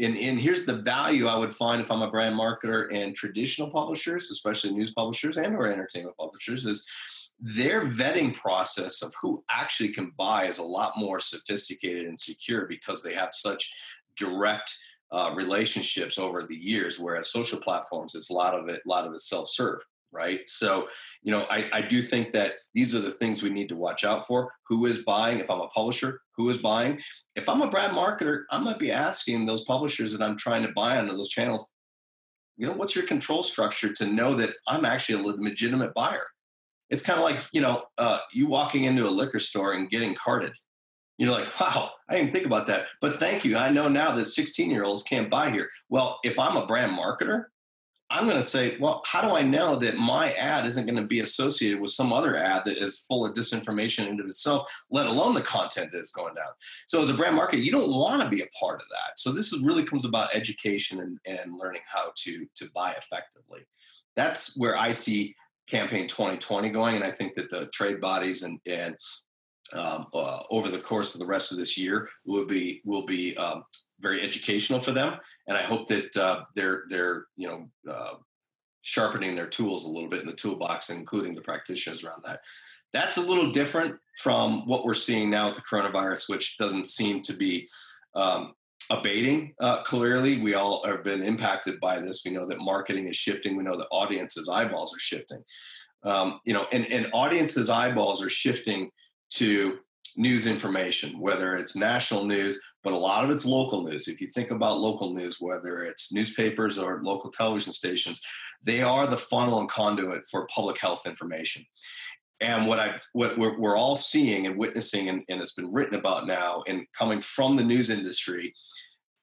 [0.00, 3.70] and, and here's the value i would find if i'm a brand marketer and traditional
[3.70, 6.86] publishers especially news publishers and or entertainment publishers is
[7.40, 12.66] their vetting process of who actually can buy is a lot more sophisticated and secure
[12.66, 13.72] because they have such
[14.16, 14.76] direct
[15.10, 16.98] uh, relationships over the years.
[16.98, 19.80] Whereas social platforms, it's a lot of it, a lot of it self-serve,
[20.12, 20.40] right?
[20.46, 20.88] So,
[21.22, 24.04] you know, I, I do think that these are the things we need to watch
[24.04, 24.52] out for.
[24.68, 25.40] Who is buying?
[25.40, 27.00] If I'm a publisher, who is buying?
[27.36, 30.72] If I'm a brand marketer, I might be asking those publishers that I'm trying to
[30.72, 31.66] buy on those channels,
[32.56, 36.26] you know, what's your control structure to know that I'm actually a legitimate buyer?
[36.90, 40.14] It's kind of like, you know, uh, you walking into a liquor store and getting
[40.14, 40.54] carded
[41.18, 42.86] you're like, wow, I didn't think about that.
[43.00, 43.56] But thank you.
[43.56, 45.68] I know now that 16 year olds can't buy here.
[45.88, 47.46] Well, if I'm a brand marketer,
[48.10, 51.06] I'm going to say, well, how do I know that my ad isn't going to
[51.06, 55.34] be associated with some other ad that is full of disinformation into itself, let alone
[55.34, 56.52] the content that's going down?
[56.86, 59.18] So, as a brand marketer, you don't want to be a part of that.
[59.18, 63.66] So, this is really comes about education and, and learning how to to buy effectively.
[64.16, 65.34] That's where I see
[65.68, 68.96] campaign 2020 going, and I think that the trade bodies and and
[69.74, 73.36] um, uh, over the course of the rest of this year will be will be
[73.36, 73.62] um,
[74.00, 78.14] very educational for them, and I hope that uh, they're they're you know uh,
[78.82, 82.40] sharpening their tools a little bit in the toolbox, including the practitioners around that.
[82.92, 87.20] That's a little different from what we're seeing now with the coronavirus, which doesn't seem
[87.22, 87.68] to be
[88.14, 88.54] um,
[88.90, 90.40] abating uh, clearly.
[90.40, 92.22] We all have been impacted by this.
[92.24, 93.56] We know that marketing is shifting.
[93.56, 95.42] We know that audiences' eyeballs are shifting.
[96.04, 98.90] Um, you know, and, and audiences' eyeballs are shifting
[99.30, 99.78] to
[100.16, 104.08] news information, whether it's national news, but a lot of it's local news.
[104.08, 108.20] If you think about local news, whether it's newspapers or local television stations,
[108.62, 111.64] they are the funnel and conduit for public health information.
[112.40, 115.96] And what I what we're, we're all seeing and witnessing, and, and it's been written
[115.96, 118.54] about now, and coming from the news industry,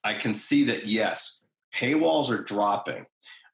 [0.04, 3.06] I can see that yes, paywalls are dropping.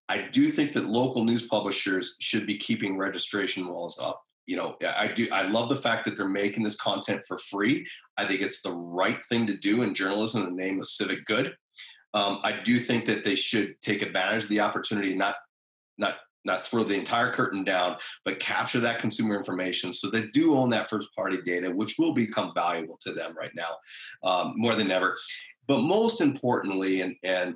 [0.09, 4.77] I do think that local news publishers should be keeping registration walls up you know
[4.87, 7.87] i do i love the fact that they're making this content for free.
[8.19, 11.25] I think it's the right thing to do in journalism in the name of civic
[11.25, 11.57] good.
[12.13, 15.37] Um, i do think that they should take advantage of the opportunity not
[15.97, 20.55] not not throw the entire curtain down but capture that consumer information so they do
[20.55, 23.73] own that first party data which will become valuable to them right now
[24.23, 25.17] um, more than ever.
[25.67, 27.55] But most importantly and and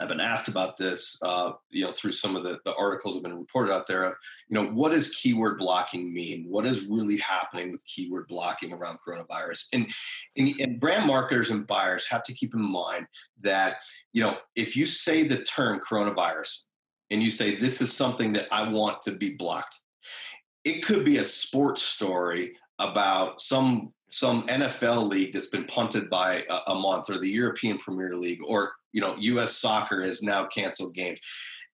[0.00, 3.22] I've been asked about this, uh, you know, through some of the, the articles have
[3.22, 4.16] been reported out there of,
[4.48, 6.46] you know, what does keyword blocking mean?
[6.48, 9.66] What is really happening with keyword blocking around coronavirus?
[9.72, 9.90] And,
[10.36, 13.06] and, and brand marketers and buyers have to keep in mind
[13.40, 13.76] that,
[14.12, 16.62] you know, if you say the term coronavirus
[17.10, 19.78] and you say, this is something that I want to be blocked,
[20.64, 26.44] it could be a sports story about some some NFL league that's been punted by
[26.48, 29.56] a, a, month, or the European Premier League, or you know, U.S.
[29.56, 31.20] Soccer has now canceled games,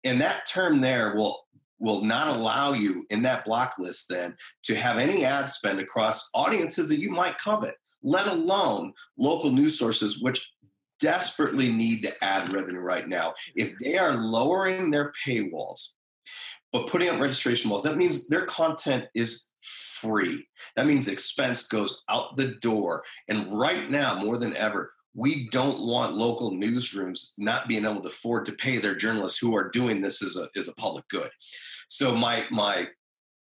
[0.05, 1.41] and that term there will
[1.79, 6.31] will not allow you in that block list then to have any ad spend across
[6.35, 10.53] audiences that you might covet, let alone local news sources which
[11.01, 13.33] desperately need to add revenue right now.
[13.57, 15.93] If they are lowering their paywalls,
[16.73, 20.47] but putting up registration walls, that means their content is free.
[20.77, 23.03] That means expense goes out the door.
[23.29, 28.09] And right now, more than ever, we don't want local newsrooms not being able to
[28.09, 31.31] afford to pay their journalists who are doing this as a, as a public good.
[31.89, 32.89] So my my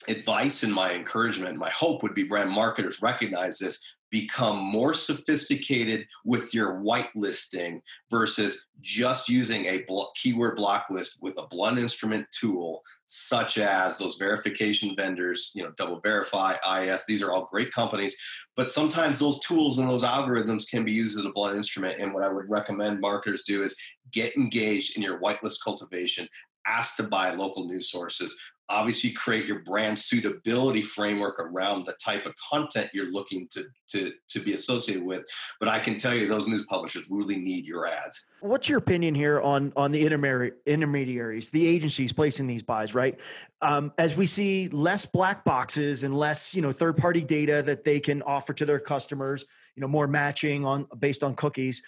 [0.07, 3.79] advice and my encouragement, my hope would be brand marketers recognize this,
[4.15, 11.45] become more sophisticated with your whitelisting versus just using a keyword block list with a
[11.47, 17.49] blunt instrument tool such as those verification vendors you know DoubleVerify IAS these are all
[17.51, 18.15] great companies.
[18.55, 21.99] But sometimes those tools and those algorithms can be used as a blunt instrument.
[21.99, 23.75] And what i would recommend marketers do is
[24.13, 26.25] get engaged in your whitelist cultivation
[26.67, 28.33] ask to buy local news sources
[28.69, 34.11] obviously create your brand suitability framework around the type of content you're looking to to
[34.29, 35.25] to be associated with.
[35.59, 38.25] But i can tell you those news publishers really need your ads.
[38.41, 43.19] What's your opinion here on on the intermediaries the agencies placing these buys right?
[43.61, 47.83] Um, as we see less black boxes and less you know third party data that
[47.83, 51.83] they can offer to their customers you know more matching on based on cookies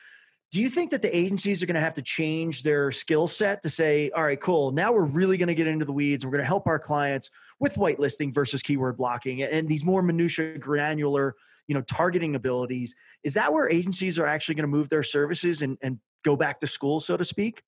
[0.52, 3.62] do you think that the agencies are going to have to change their skill set
[3.64, 6.26] to say, all right, cool, now we're really going to get into the weeds.
[6.26, 7.30] We're going to help our clients
[7.60, 11.36] with whitelisting versus keyword blocking and these more minutia, granular,
[11.68, 12.96] you know, targeting abilities.
[13.24, 16.62] Is that where agencies are actually going to move their services and, and go back
[16.62, 17.62] to school, so to speak?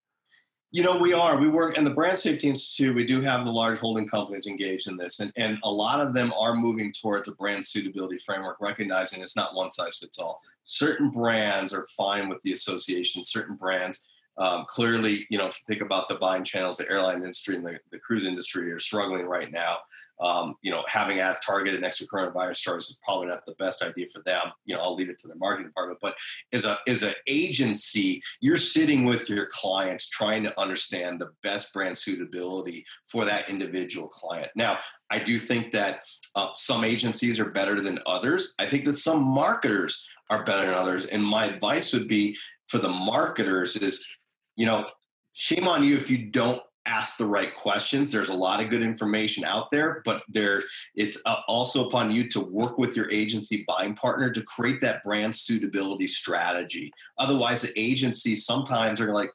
[0.72, 1.36] You know, we are.
[1.36, 2.94] We work in the Brand Safety Institute.
[2.94, 6.14] We do have the large holding companies engaged in this, and, and a lot of
[6.14, 10.40] them are moving towards a brand suitability framework, recognizing it's not one size fits all.
[10.62, 14.06] Certain brands are fine with the association, certain brands.
[14.40, 17.64] Um, clearly, you know, if you think about the buying channels, the airline industry and
[17.64, 19.76] the, the cruise industry are struggling right now
[20.20, 23.82] um, you know, having ads targeted next to coronavirus stories is probably not the best
[23.82, 24.52] idea for them.
[24.66, 25.98] You know, I'll leave it to the marketing department.
[26.02, 26.14] But
[26.52, 31.72] as a as an agency, you're sitting with your clients trying to understand the best
[31.72, 34.50] brand suitability for that individual client.
[34.54, 34.78] Now,
[35.10, 36.02] I do think that
[36.34, 38.54] uh, some agencies are better than others.
[38.58, 41.06] I think that some marketers are better than others.
[41.06, 42.36] And my advice would be
[42.68, 44.06] for the marketers is,
[44.56, 44.86] you know,
[45.32, 48.10] shame on you if you don't ask the right questions.
[48.10, 50.62] There's a lot of good information out there but there
[50.94, 55.02] it's uh, also upon you to work with your agency buying partner to create that
[55.04, 56.92] brand suitability strategy.
[57.18, 59.30] Otherwise the agency sometimes are like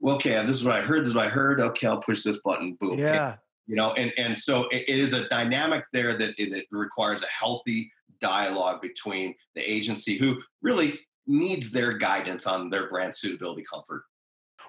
[0.00, 1.60] well, okay this is what i heard this is what i heard.
[1.60, 2.74] Okay i'll push this button.
[2.74, 3.36] Boom yeah.
[3.66, 7.26] You know and and so it, it is a dynamic there that it requires a
[7.26, 14.02] healthy dialogue between the agency who really needs their guidance on their brand suitability comfort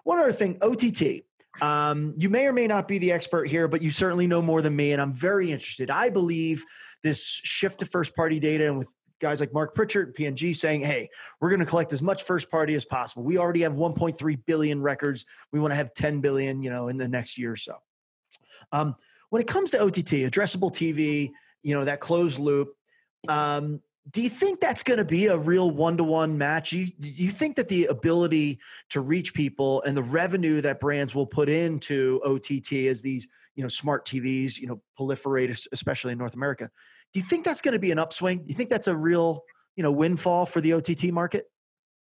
[0.04, 0.84] one other thing ott
[1.60, 4.62] um, you may or may not be the expert here, but you certainly know more
[4.62, 5.92] than me, and I'm very interested.
[5.92, 6.64] I believe
[7.04, 8.88] this shift to first party data and with
[9.20, 11.10] guys like Mark Pritchard, P&G saying, hey,
[11.40, 13.24] we're going to collect as much first party as possible.
[13.24, 15.26] We already have 1.3 billion records.
[15.52, 17.76] We want to have 10 billion, you know, in the next year or so.
[18.72, 18.96] Um,
[19.30, 22.74] when it comes to OTT, addressable TV, you know, that closed loop,
[23.28, 26.74] um, do you think that's going to be a real one-to-one match?
[26.74, 28.60] You, you think that the ability
[28.90, 33.64] to reach people and the revenue that brands will put into ott as these you
[33.64, 36.72] know smart tvs you know proliferate especially in north america
[37.14, 38.40] do you think that's going to be an upswing?
[38.40, 39.44] Do you think that's a real
[39.76, 41.51] you know windfall for the ott market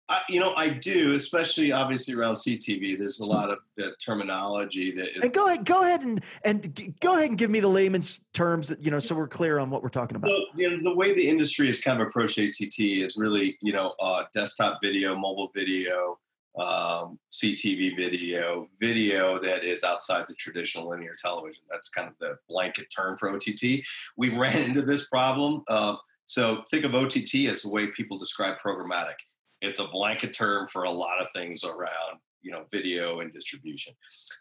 [0.10, 2.98] I, you know, I do, especially obviously around CTV.
[2.98, 5.18] There's a lot of uh, terminology that.
[5.18, 8.22] Is, and go ahead, go ahead and and go ahead and give me the layman's
[8.34, 10.30] terms that you know, so we're clear on what we're talking about.
[10.30, 13.74] So, you know, the way the industry has kind of approached OTT is really, you
[13.74, 16.18] know, uh, desktop video, mobile video,
[16.58, 21.64] um, CTV video, video that is outside the traditional linear television.
[21.70, 23.86] That's kind of the blanket term for OTT.
[24.16, 25.64] We've ran into this problem.
[25.68, 29.16] Uh, so think of OTT as the way people describe programmatic
[29.62, 33.94] it's a blanket term for a lot of things around you know video and distribution.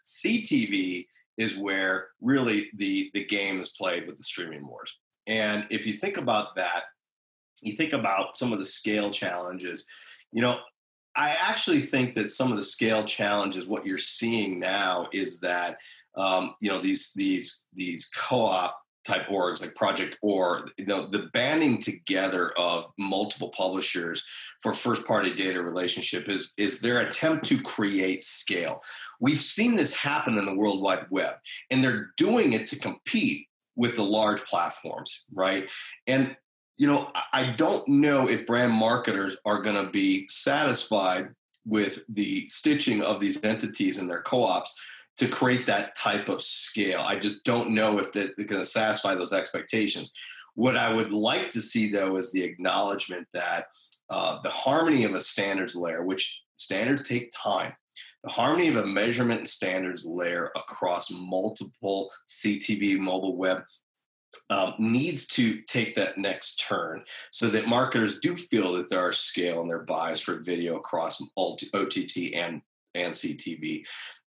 [0.05, 1.05] Ctv
[1.37, 4.97] is where really the the game is played with the streaming wars.
[5.27, 6.83] And if you think about that
[7.61, 9.85] you think about some of the scale challenges
[10.31, 10.57] you know
[11.15, 15.77] i actually think that some of the scale challenges what you're seeing now is that
[16.15, 18.75] um, you know these these these co-op
[19.07, 24.23] type orgs like Project Or, you know, the banding together of multiple publishers
[24.61, 28.81] for first party data relationship is, is their attempt to create scale.
[29.19, 31.35] We've seen this happen in the World Wide Web,
[31.71, 35.69] and they're doing it to compete with the large platforms, right?
[36.05, 36.35] And
[36.77, 41.29] you know, I don't know if brand marketers are going to be satisfied
[41.65, 44.79] with the stitching of these entities and their co-ops
[45.17, 47.01] to create that type of scale.
[47.01, 50.13] I just don't know if they're going to satisfy those expectations.
[50.55, 53.67] What I would like to see, though, is the acknowledgement that
[54.09, 57.73] uh, the harmony of a standards layer, which standards take time,
[58.23, 63.63] the harmony of a measurement and standards layer across multiple CTV mobile web
[64.49, 69.11] um, needs to take that next turn so that marketers do feel that there are
[69.11, 72.61] scale in their buys for video across OTT and
[72.95, 73.85] and CTV.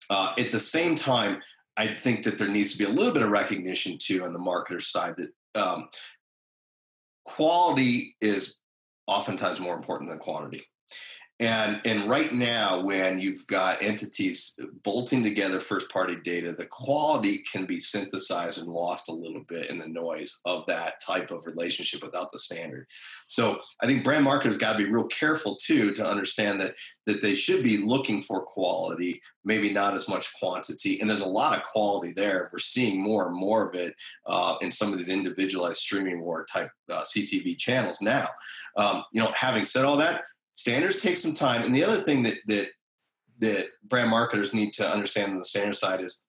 [0.09, 1.41] Uh, at the same time,
[1.77, 4.39] I think that there needs to be a little bit of recognition too on the
[4.39, 5.87] marketer side that um,
[7.25, 8.59] quality is
[9.07, 10.63] oftentimes more important than quantity.
[11.41, 17.37] And and right now, when you've got entities bolting together first party data, the quality
[17.49, 21.45] can be synthesized and lost a little bit in the noise of that type of
[21.45, 22.87] relationship without the standard.
[23.27, 26.75] So I think brand marketers got to be real careful too to understand that
[27.05, 30.99] that they should be looking for quality, maybe not as much quantity.
[30.99, 32.49] And there's a lot of quality there.
[32.51, 36.45] We're seeing more and more of it uh, in some of these individualized streaming war
[36.51, 38.27] type uh, CTV channels now.
[38.75, 40.23] Um, you know, having said all that
[40.53, 41.63] standards take some time.
[41.63, 42.69] And the other thing that that
[43.39, 46.25] that brand marketers need to understand on the standard side is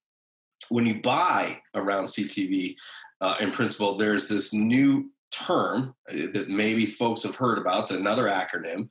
[0.68, 2.76] when you buy around CTV,
[3.20, 7.90] uh, in principle, there's this new term uh, that maybe folks have heard about.
[7.90, 8.88] Another acronym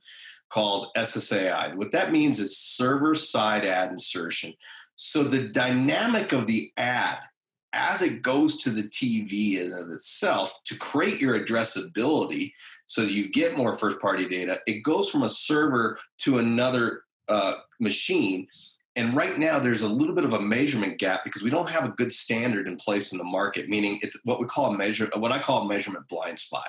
[0.50, 1.74] called SSAI.
[1.74, 4.52] What that means is server side ad insertion.
[4.96, 7.20] So the dynamic of the ad
[7.72, 12.52] as it goes to the TV in of itself to create your addressability
[12.86, 17.54] so you get more first party data, it goes from a server to another uh,
[17.78, 18.48] machine.
[18.96, 21.84] And right now, there's a little bit of a measurement gap because we don't have
[21.84, 23.68] a good standard in place in the market.
[23.68, 26.68] Meaning, it's what we call a measure, what I call a measurement blind spot.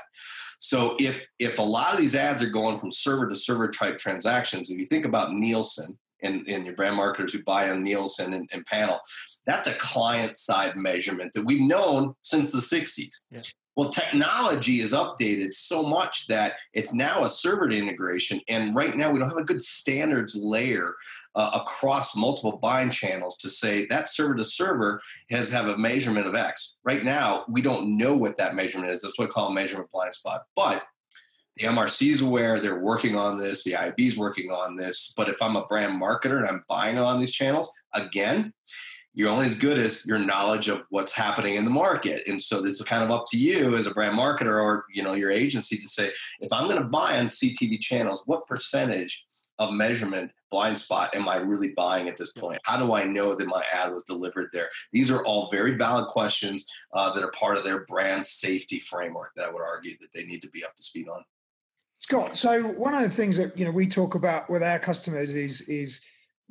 [0.60, 3.98] So, if if a lot of these ads are going from server to server type
[3.98, 8.34] transactions, if you think about Nielsen and, and your brand marketers who buy on Nielsen
[8.34, 9.00] and, and panel,
[9.46, 13.14] that's a client side measurement that we've known since the 60s.
[13.30, 13.42] Yeah.
[13.78, 18.42] Well, technology is updated so much that it's now a server integration.
[18.50, 20.94] And right now, we don't have a good standards layer
[21.36, 26.28] uh, across multiple buying channels to say that server to server has have a measurement
[26.28, 26.78] of X.
[26.84, 29.02] Right now, we don't know what that measurement is.
[29.02, 30.44] That's what we call a measurement blind spot.
[30.56, 30.84] But
[31.56, 35.14] the MRC is aware, they're working on this, the IAB is working on this.
[35.16, 38.54] But if I'm a brand marketer and I'm buying on these channels, again,
[39.14, 42.28] you're only as good as your knowledge of what's happening in the market.
[42.28, 45.04] And so this is kind of up to you as a brand marketer or you
[45.04, 49.26] know your agency to say if i'm going to buy on ctv channels what percentage
[49.60, 52.60] of measurement blind spot am i really buying at this point?
[52.64, 54.70] How do i know that my ad was delivered there?
[54.92, 59.32] These are all very valid questions uh, that are part of their brand safety framework
[59.36, 61.24] that i would argue that they need to be up to speed on
[62.02, 65.34] scott so one of the things that you know we talk about with our customers
[65.34, 66.02] is is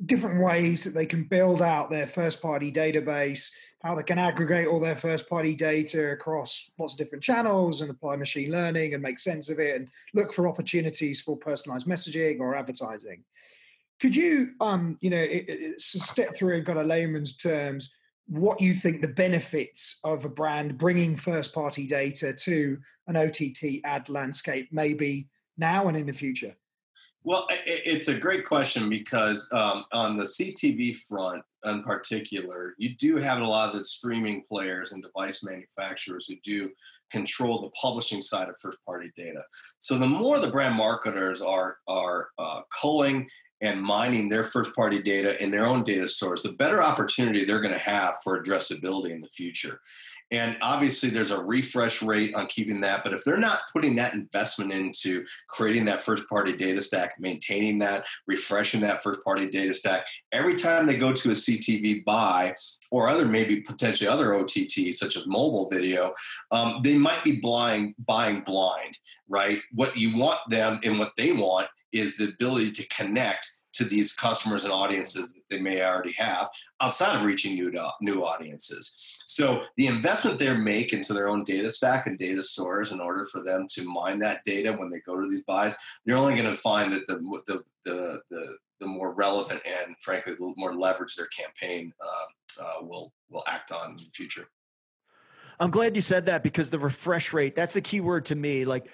[0.05, 4.67] different ways that they can build out their first party database, how they can aggregate
[4.67, 9.03] all their first party data across lots of different channels and apply machine learning and
[9.03, 13.23] make sense of it and look for opportunities for personalized messaging or advertising.
[13.99, 17.89] Could you, um, you know, it, step through in kind of layman's terms
[18.27, 22.77] what you think the benefits of a brand bringing first party data to
[23.07, 25.27] an OTT ad landscape may be
[25.61, 26.53] now and in the future?
[27.23, 33.17] Well, it's a great question because um, on the CTV front, in particular, you do
[33.17, 36.71] have a lot of the streaming players and device manufacturers who do
[37.11, 39.43] control the publishing side of first-party data.
[39.77, 43.29] So the more the brand marketers are are uh, culling
[43.61, 47.73] and mining their first-party data in their own data stores, the better opportunity they're going
[47.73, 49.79] to have for addressability in the future.
[50.31, 53.03] And obviously, there's a refresh rate on keeping that.
[53.03, 57.79] But if they're not putting that investment into creating that first party data stack, maintaining
[57.79, 62.55] that, refreshing that first party data stack, every time they go to a CTV buy
[62.91, 66.13] or other, maybe potentially other OTT such as mobile video,
[66.51, 69.61] um, they might be blind, buying blind, right?
[69.73, 74.13] What you want them and what they want is the ability to connect to these
[74.13, 76.49] customers and audiences that they may already have
[76.81, 79.23] outside of reaching new, new audiences.
[79.25, 83.23] So the investment they make into their own data stack and data stores in order
[83.25, 86.45] for them to mine that data when they go to these buys, they're only going
[86.45, 87.15] to find that the,
[87.47, 92.83] the, the, the, the more relevant and frankly, the more leverage their campaign uh, uh,
[92.83, 94.47] will, will act on in the future.
[95.59, 98.65] I'm glad you said that because the refresh rate, that's the key word to me.
[98.65, 98.87] Like,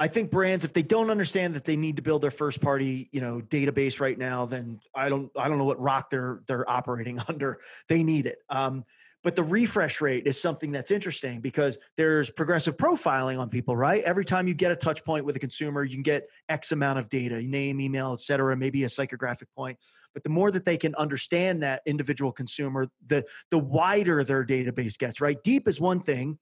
[0.00, 3.10] I think brands, if they don't understand that they need to build their first party,
[3.12, 6.68] you know, database right now, then I don't, I don't know what rock they're they're
[6.68, 7.60] operating under.
[7.88, 8.38] They need it.
[8.48, 8.86] Um,
[9.22, 14.02] but the refresh rate is something that's interesting because there's progressive profiling on people, right?
[14.02, 16.98] Every time you get a touch point with a consumer, you can get X amount
[16.98, 19.78] of data, name, email, et cetera, maybe a psychographic point.
[20.14, 24.98] But the more that they can understand that individual consumer, the the wider their database
[24.98, 25.36] gets, right?
[25.44, 26.38] Deep is one thing,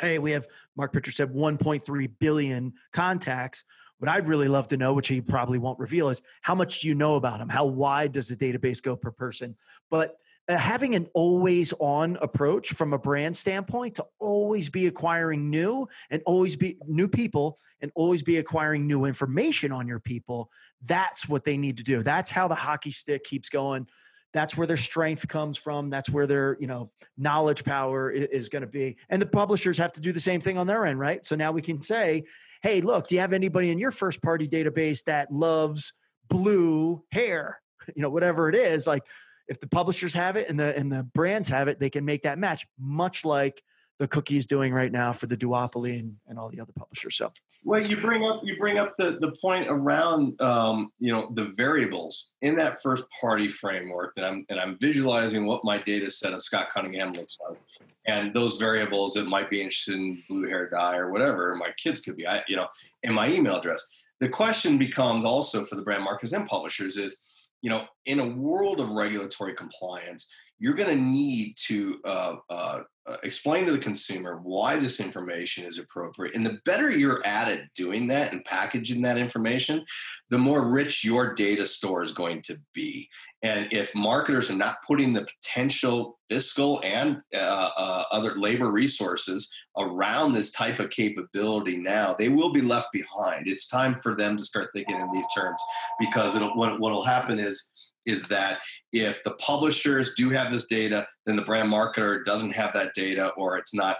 [0.00, 0.46] hey, we have
[0.76, 3.64] Mark Pritchard said 1.3 billion contacts.
[3.98, 6.88] What I'd really love to know, which he probably won't reveal, is how much do
[6.88, 7.48] you know about them?
[7.48, 9.56] How wide does the database go per person?
[9.90, 10.16] But
[10.48, 15.86] uh, having an always on approach from a brand standpoint to always be acquiring new
[16.10, 20.50] and always be new people and always be acquiring new information on your people
[20.86, 23.86] that's what they need to do that's how the hockey stick keeps going
[24.32, 25.90] that's where their strength comes from.
[25.90, 28.96] That's where their you know knowledge power is, is going to be.
[29.08, 31.24] And the publishers have to do the same thing on their end right?
[31.24, 32.24] So now we can say
[32.62, 35.92] hey look do you have anybody in your first party database that loves
[36.28, 37.60] blue hair,
[37.96, 38.86] you know, whatever it is.
[38.86, 39.02] Like
[39.48, 42.22] if the publishers have it and the and the brands have it, they can make
[42.22, 43.62] that match, much like
[43.98, 47.16] the cookie is doing right now for the duopoly and, and all the other publishers.
[47.16, 47.32] So
[47.64, 51.52] well, you bring up you bring up the the point around um, you know the
[51.56, 56.32] variables in that first party framework that I'm and I'm visualizing what my data set
[56.32, 57.58] of Scott Cunningham looks like,
[58.06, 62.00] and those variables that might be interested in blue hair dye or whatever my kids
[62.00, 62.68] could be, I you know,
[63.02, 63.84] and my email address.
[64.20, 67.16] The question becomes also for the brand marketers and publishers is,
[67.62, 72.80] you know, in a world of regulatory compliance, you're going to need to uh, uh,
[73.08, 76.34] uh, explain to the consumer why this information is appropriate.
[76.34, 79.84] And the better you're at it doing that and packaging that information,
[80.30, 83.08] the more rich your data store is going to be.
[83.42, 89.48] And if marketers are not putting the potential fiscal and uh, uh, other labor resources
[89.78, 93.48] around this type of capability now, they will be left behind.
[93.48, 95.62] It's time for them to start thinking in these terms
[96.00, 97.70] because what will happen is
[98.08, 98.58] is that
[98.92, 103.28] if the publishers do have this data, then the brand marketer doesn't have that data
[103.36, 103.98] or it's not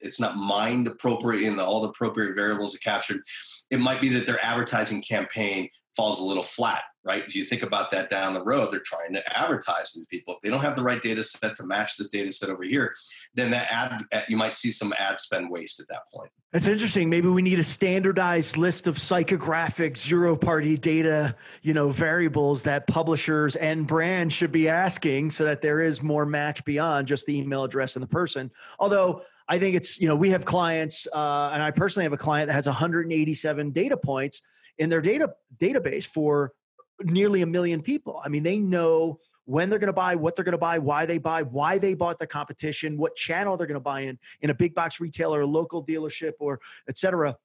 [0.00, 3.20] it's not mined appropriately and all the appropriate variables are captured
[3.70, 7.22] it might be that their advertising campaign falls a little flat right?
[7.24, 10.34] If you think about that down the road they're trying to advertise these people.
[10.34, 12.92] If they don't have the right data set to match this data set over here
[13.34, 16.30] then that ad uh, you might see some ad spend waste at that point.
[16.52, 17.10] That's interesting.
[17.10, 22.86] Maybe we need a standardized list of psychographic zero party data you know variables that
[22.86, 27.38] publishers and brands should be asking so that there is more match beyond just the
[27.38, 28.50] email address and the person.
[28.78, 32.18] Although I think it's, you know, we have clients, uh, and I personally have a
[32.18, 34.42] client that has 187 data points
[34.78, 36.52] in their data database for
[37.02, 38.20] nearly a million people.
[38.24, 41.06] I mean, they know when they're going to buy, what they're going to buy, why
[41.06, 44.50] they buy, why they bought the competition, what channel they're going to buy in, in
[44.50, 47.36] a big box retailer, a local dealership, or et cetera.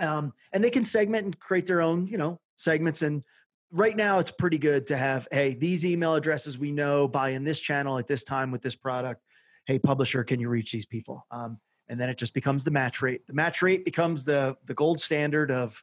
[0.00, 3.02] Um, and they can segment and create their own, you know, segments.
[3.02, 3.22] And
[3.70, 7.44] right now, it's pretty good to have, hey, these email addresses we know buy in
[7.44, 9.22] this channel at this time with this product
[9.66, 11.26] hey publisher can you reach these people?
[11.30, 11.58] Um,
[11.88, 13.26] and then it just becomes the match rate.
[13.26, 15.82] The match rate becomes the the gold standard of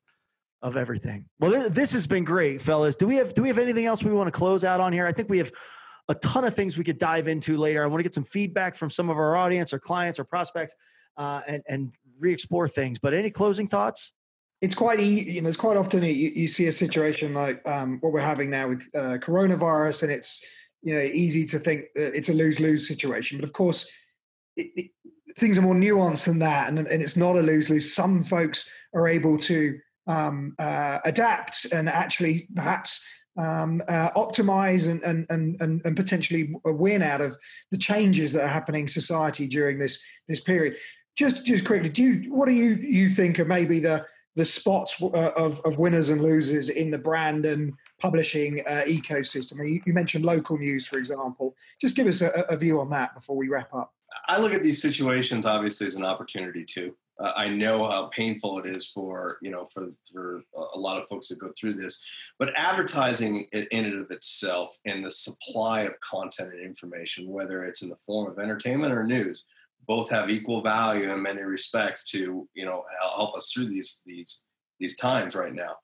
[0.62, 1.26] of everything.
[1.40, 2.96] Well this has been great fellas.
[2.96, 5.06] Do we have do we have anything else we want to close out on here?
[5.06, 5.52] I think we have
[6.08, 7.84] a ton of things we could dive into later.
[7.84, 10.76] I want to get some feedback from some of our audience or clients or prospects
[11.18, 13.00] uh, and and re-explore things.
[13.00, 14.14] But any closing thoughts?
[14.62, 18.14] It's quite you know, it's quite often you, you see a situation like um, what
[18.14, 20.42] we're having now with uh, coronavirus, and it's
[20.82, 23.88] you know easy to think that it's a lose lose situation, but of course.
[24.58, 24.92] It, it,
[25.38, 27.96] things are more nuanced than that, and, and it's not a lose lose.
[27.96, 33.00] Some folks are able to um, uh, adapt and actually perhaps
[33.38, 35.26] um, uh, optimize and, and,
[35.62, 37.38] and, and potentially win out of
[37.72, 40.78] the changes that are happening in society during this this period.
[41.18, 44.06] Just just quickly, do you, what do you you think are maybe the
[44.36, 49.58] the spots uh, of, of winners and losers in the brand and publishing uh, ecosystem?
[49.68, 51.56] You, you, mentioned local news, for example.
[51.80, 53.94] Just give us a, a, view on that before we wrap up.
[54.28, 56.96] I look at these situations obviously as an opportunity too.
[57.20, 60.42] Uh, I know how painful it is for you know for for
[60.74, 62.04] a lot of folks that go through this,
[62.40, 67.84] but advertising in and of itself and the supply of content and information, whether it's
[67.84, 69.46] in the form of entertainment or news,
[69.92, 74.44] both have equal value in many respects to you know help us through these these
[74.80, 75.76] these times right now.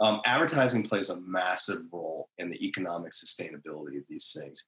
[0.00, 4.64] Um, advertising plays a massive role in the economic sustainability of these things.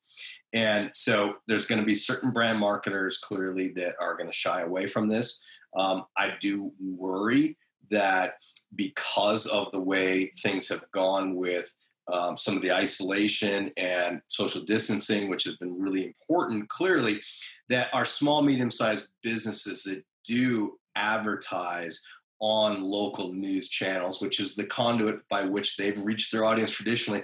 [0.52, 4.60] And so there's going to be certain brand marketers clearly that are going to shy
[4.60, 5.42] away from this.
[5.76, 7.58] Um, I do worry
[7.90, 8.34] that
[8.76, 11.68] because of the way things have gone with
[12.12, 17.20] um, some of the isolation and social distancing, which has been really important, clearly,
[17.68, 22.00] that our small, medium sized businesses that do advertise
[22.40, 27.22] on local news channels, which is the conduit by which they've reached their audience traditionally,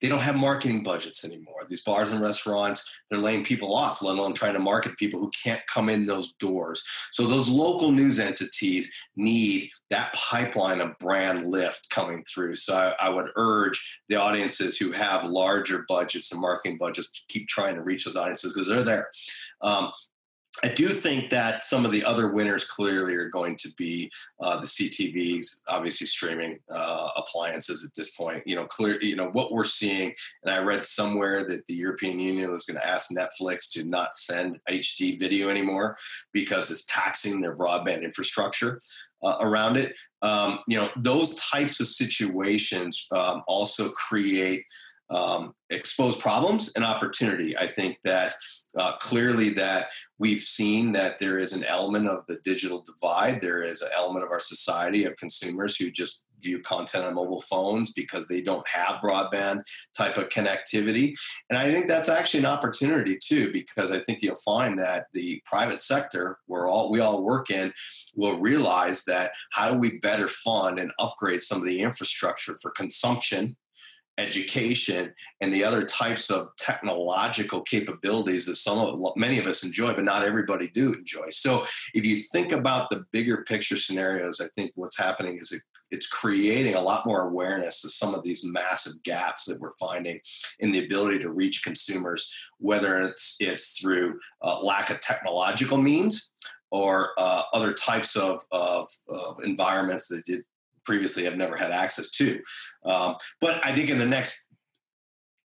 [0.00, 1.62] they don't have marketing budgets anymore.
[1.68, 5.30] These bars and restaurants, they're laying people off, let alone trying to market people who
[5.30, 6.82] can't come in those doors.
[7.12, 12.56] So those local news entities need that pipeline of brand lift coming through.
[12.56, 17.20] So I, I would urge the audiences who have larger budgets and marketing budgets to
[17.28, 19.10] keep trying to reach those audiences because they're there.
[19.60, 19.90] Um,
[20.64, 24.60] I do think that some of the other winners clearly are going to be uh,
[24.60, 28.42] the CTVs, obviously streaming uh, appliances at this point.
[28.46, 29.00] You know, clear.
[29.00, 32.78] You know what we're seeing, and I read somewhere that the European Union was going
[32.78, 35.96] to ask Netflix to not send HD video anymore
[36.32, 38.80] because it's taxing their broadband infrastructure
[39.22, 39.96] uh, around it.
[40.20, 44.64] Um, you know, those types of situations um, also create
[45.10, 47.56] um, expose problems and opportunity.
[47.56, 48.34] I think that
[48.76, 49.88] uh, clearly that
[50.18, 53.40] we've seen that there is an element of the digital divide.
[53.40, 57.40] There is an element of our society of consumers who just view content on mobile
[57.42, 59.62] phones because they don't have broadband
[59.96, 61.14] type of connectivity.
[61.50, 65.42] And I think that's actually an opportunity too, because I think you'll find that the
[65.44, 67.72] private sector, where all we all work in,
[68.14, 72.70] will realize that how do we better fund and upgrade some of the infrastructure for
[72.70, 73.56] consumption
[74.20, 79.92] education and the other types of technological capabilities that some of many of us enjoy
[79.94, 81.28] but not everybody do enjoy.
[81.30, 81.64] So
[81.94, 86.06] if you think about the bigger picture scenarios i think what's happening is it, it's
[86.06, 90.20] creating a lot more awareness of some of these massive gaps that we're finding
[90.60, 96.32] in the ability to reach consumers whether it's it's through uh, lack of technological means
[96.72, 100.22] or uh, other types of, of, of environments that
[100.84, 102.40] previously have never had access to.
[102.84, 104.44] Um, but I think in the next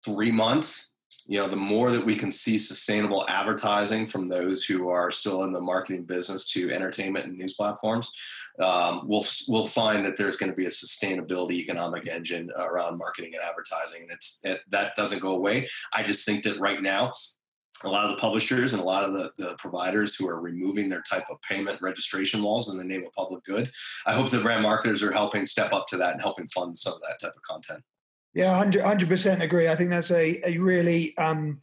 [0.05, 0.93] three months,
[1.25, 5.43] you know, the more that we can see sustainable advertising from those who are still
[5.43, 8.11] in the marketing business to entertainment and news platforms,
[8.59, 13.33] um, we'll we'll find that there's going to be a sustainability economic engine around marketing
[13.33, 15.67] and advertising, and it's it, that doesn't go away.
[15.93, 17.11] I just think that right now
[17.83, 20.89] a lot of the publishers and a lot of the, the providers who are removing
[20.89, 23.71] their type of payment registration laws in the name of public good.
[24.05, 26.93] I hope the brand marketers are helping step up to that and helping fund some
[26.93, 27.83] of that type of content.
[28.33, 29.67] Yeah, 100 percent agree.
[29.67, 31.59] I think that's a a really um,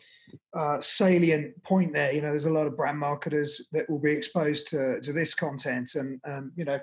[0.54, 2.12] uh, salient point there.
[2.12, 5.34] You know, there's a lot of brand marketers that will be exposed to to this
[5.34, 6.78] content, and um, you know,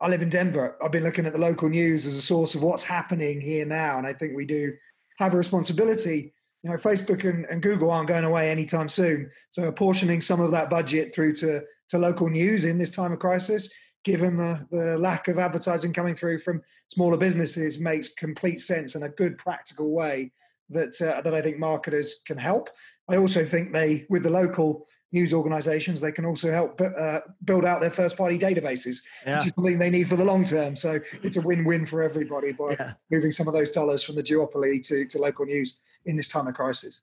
[0.00, 0.76] I live in Denver.
[0.84, 3.96] I've been looking at the local news as a source of what's happening here now,
[3.96, 4.74] and I think we do
[5.18, 9.30] have a responsibility you know, Facebook and, and Google aren't going away anytime soon.
[9.50, 13.18] So apportioning some of that budget through to, to local news in this time of
[13.18, 13.70] crisis,
[14.04, 19.04] given the, the lack of advertising coming through from smaller businesses, makes complete sense and
[19.04, 20.32] a good practical way
[20.70, 22.68] that uh, that I think marketers can help.
[23.08, 27.64] I also think they, with the local news organizations, they can also help uh, build
[27.64, 29.38] out their first party databases, yeah.
[29.38, 30.76] which is something they need for the long term.
[30.76, 32.92] So it's a win win for everybody by yeah.
[33.10, 36.46] moving some of those dollars from the duopoly to, to local news in this time
[36.46, 37.00] of crisis.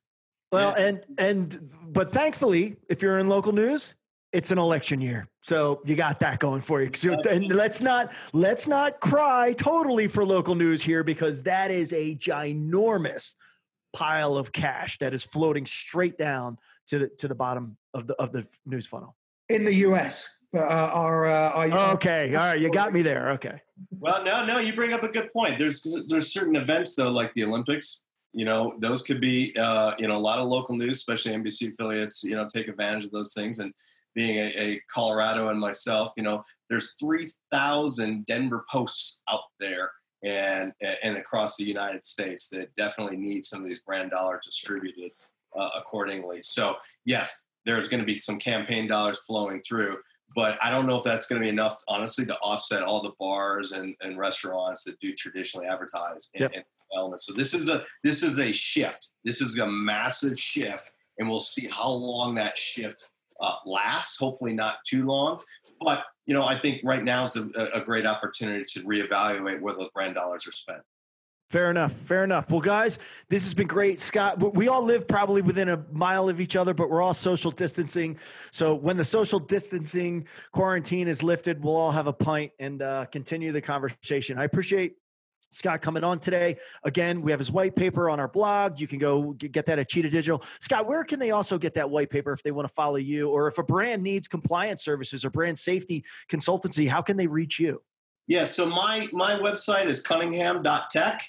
[0.52, 0.86] Well, yeah.
[0.86, 3.96] and and but thankfully, if you're in local news,
[4.32, 6.92] it's an election year, so you got that going for you.
[7.28, 12.16] And let's not let's not cry totally for local news here because that is a
[12.16, 13.34] ginormous
[13.94, 16.58] pile of cash that is floating straight down
[16.88, 19.16] to the to the bottom of the of the news funnel
[19.50, 20.30] in the U.S.
[20.56, 22.34] Uh, are, uh, are okay.
[22.34, 23.32] All right, you got me there.
[23.32, 23.60] Okay.
[24.00, 25.60] Well, no, no, you bring up a good point.
[25.60, 28.04] There's there's certain events though, like the Olympics.
[28.32, 31.72] You know, those could be uh, you know a lot of local news, especially NBC
[31.72, 32.24] affiliates.
[32.24, 33.60] You know, take advantage of those things.
[33.60, 33.74] And
[34.14, 39.92] being a, a Coloradan myself, you know, there's three thousand Denver posts out there
[40.24, 40.72] and
[41.04, 45.12] and across the United States that definitely need some of these brand dollars distributed
[45.58, 46.42] uh, accordingly.
[46.42, 46.76] So
[47.06, 49.98] yes, there's going to be some campaign dollars flowing through,
[50.36, 53.14] but I don't know if that's going to be enough, honestly, to offset all the
[53.20, 56.52] bars and, and restaurants that do traditionally advertise in, yep.
[56.54, 56.64] in
[56.96, 57.22] wellness.
[57.22, 59.10] So this is a this is a shift.
[59.24, 63.06] This is a massive shift, and we'll see how long that shift
[63.42, 64.18] uh, lasts.
[64.20, 65.40] Hopefully, not too long.
[65.82, 69.74] But you know, I think right now is a, a great opportunity to reevaluate where
[69.74, 70.82] those brand dollars are spent.
[71.56, 71.94] Fair enough.
[71.94, 72.52] Fair enough.
[72.52, 73.00] Well, guys,
[73.30, 74.02] this has been great.
[74.02, 77.50] Scott, we all live probably within a mile of each other, but we're all social
[77.50, 78.18] distancing.
[78.52, 83.06] So when the social distancing quarantine is lifted, we'll all have a pint and uh,
[83.06, 84.38] continue the conversation.
[84.38, 84.98] I appreciate
[85.50, 86.58] Scott coming on today.
[86.84, 88.82] Again, we have his white paper on our blog.
[88.82, 90.44] You can go get that at Cheetah Digital.
[90.60, 93.30] Scott, where can they also get that white paper if they want to follow you
[93.30, 97.62] or if a brand needs compliance services or brand safety consultancy, how can they reach
[97.62, 97.82] you?
[98.28, 101.22] Yeah, so my my website is cunningham.tech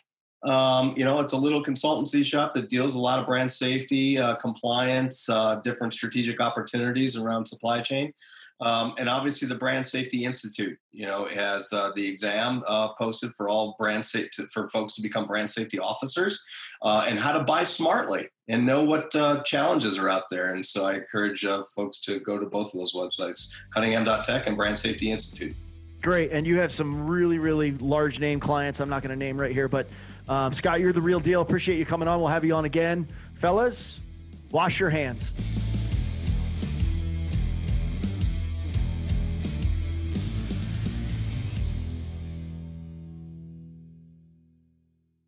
[0.47, 4.19] um, you know, it's a little consultancy shop that deals a lot of brand safety,
[4.19, 8.13] uh, compliance, uh, different strategic opportunities around supply chain.
[8.61, 13.35] Um, and obviously, the Brand Safety Institute, you know, has uh, the exam uh, posted
[13.35, 16.43] for all brand safety for folks to become brand safety officers,
[16.81, 20.55] uh, and how to buy smartly and know what uh, challenges are out there.
[20.55, 21.45] And so, I encourage
[21.75, 25.55] folks to go to both of those websites, Cunningham.tech and Brand Safety Institute.
[26.01, 28.81] Great, and you have some really, really large name clients.
[28.81, 29.87] I'm not going to name right here, but
[30.29, 31.41] um, Scott, you're the real deal.
[31.41, 32.19] Appreciate you coming on.
[32.19, 33.07] We'll have you on again.
[33.35, 34.01] Fellas,
[34.51, 35.35] wash your hands.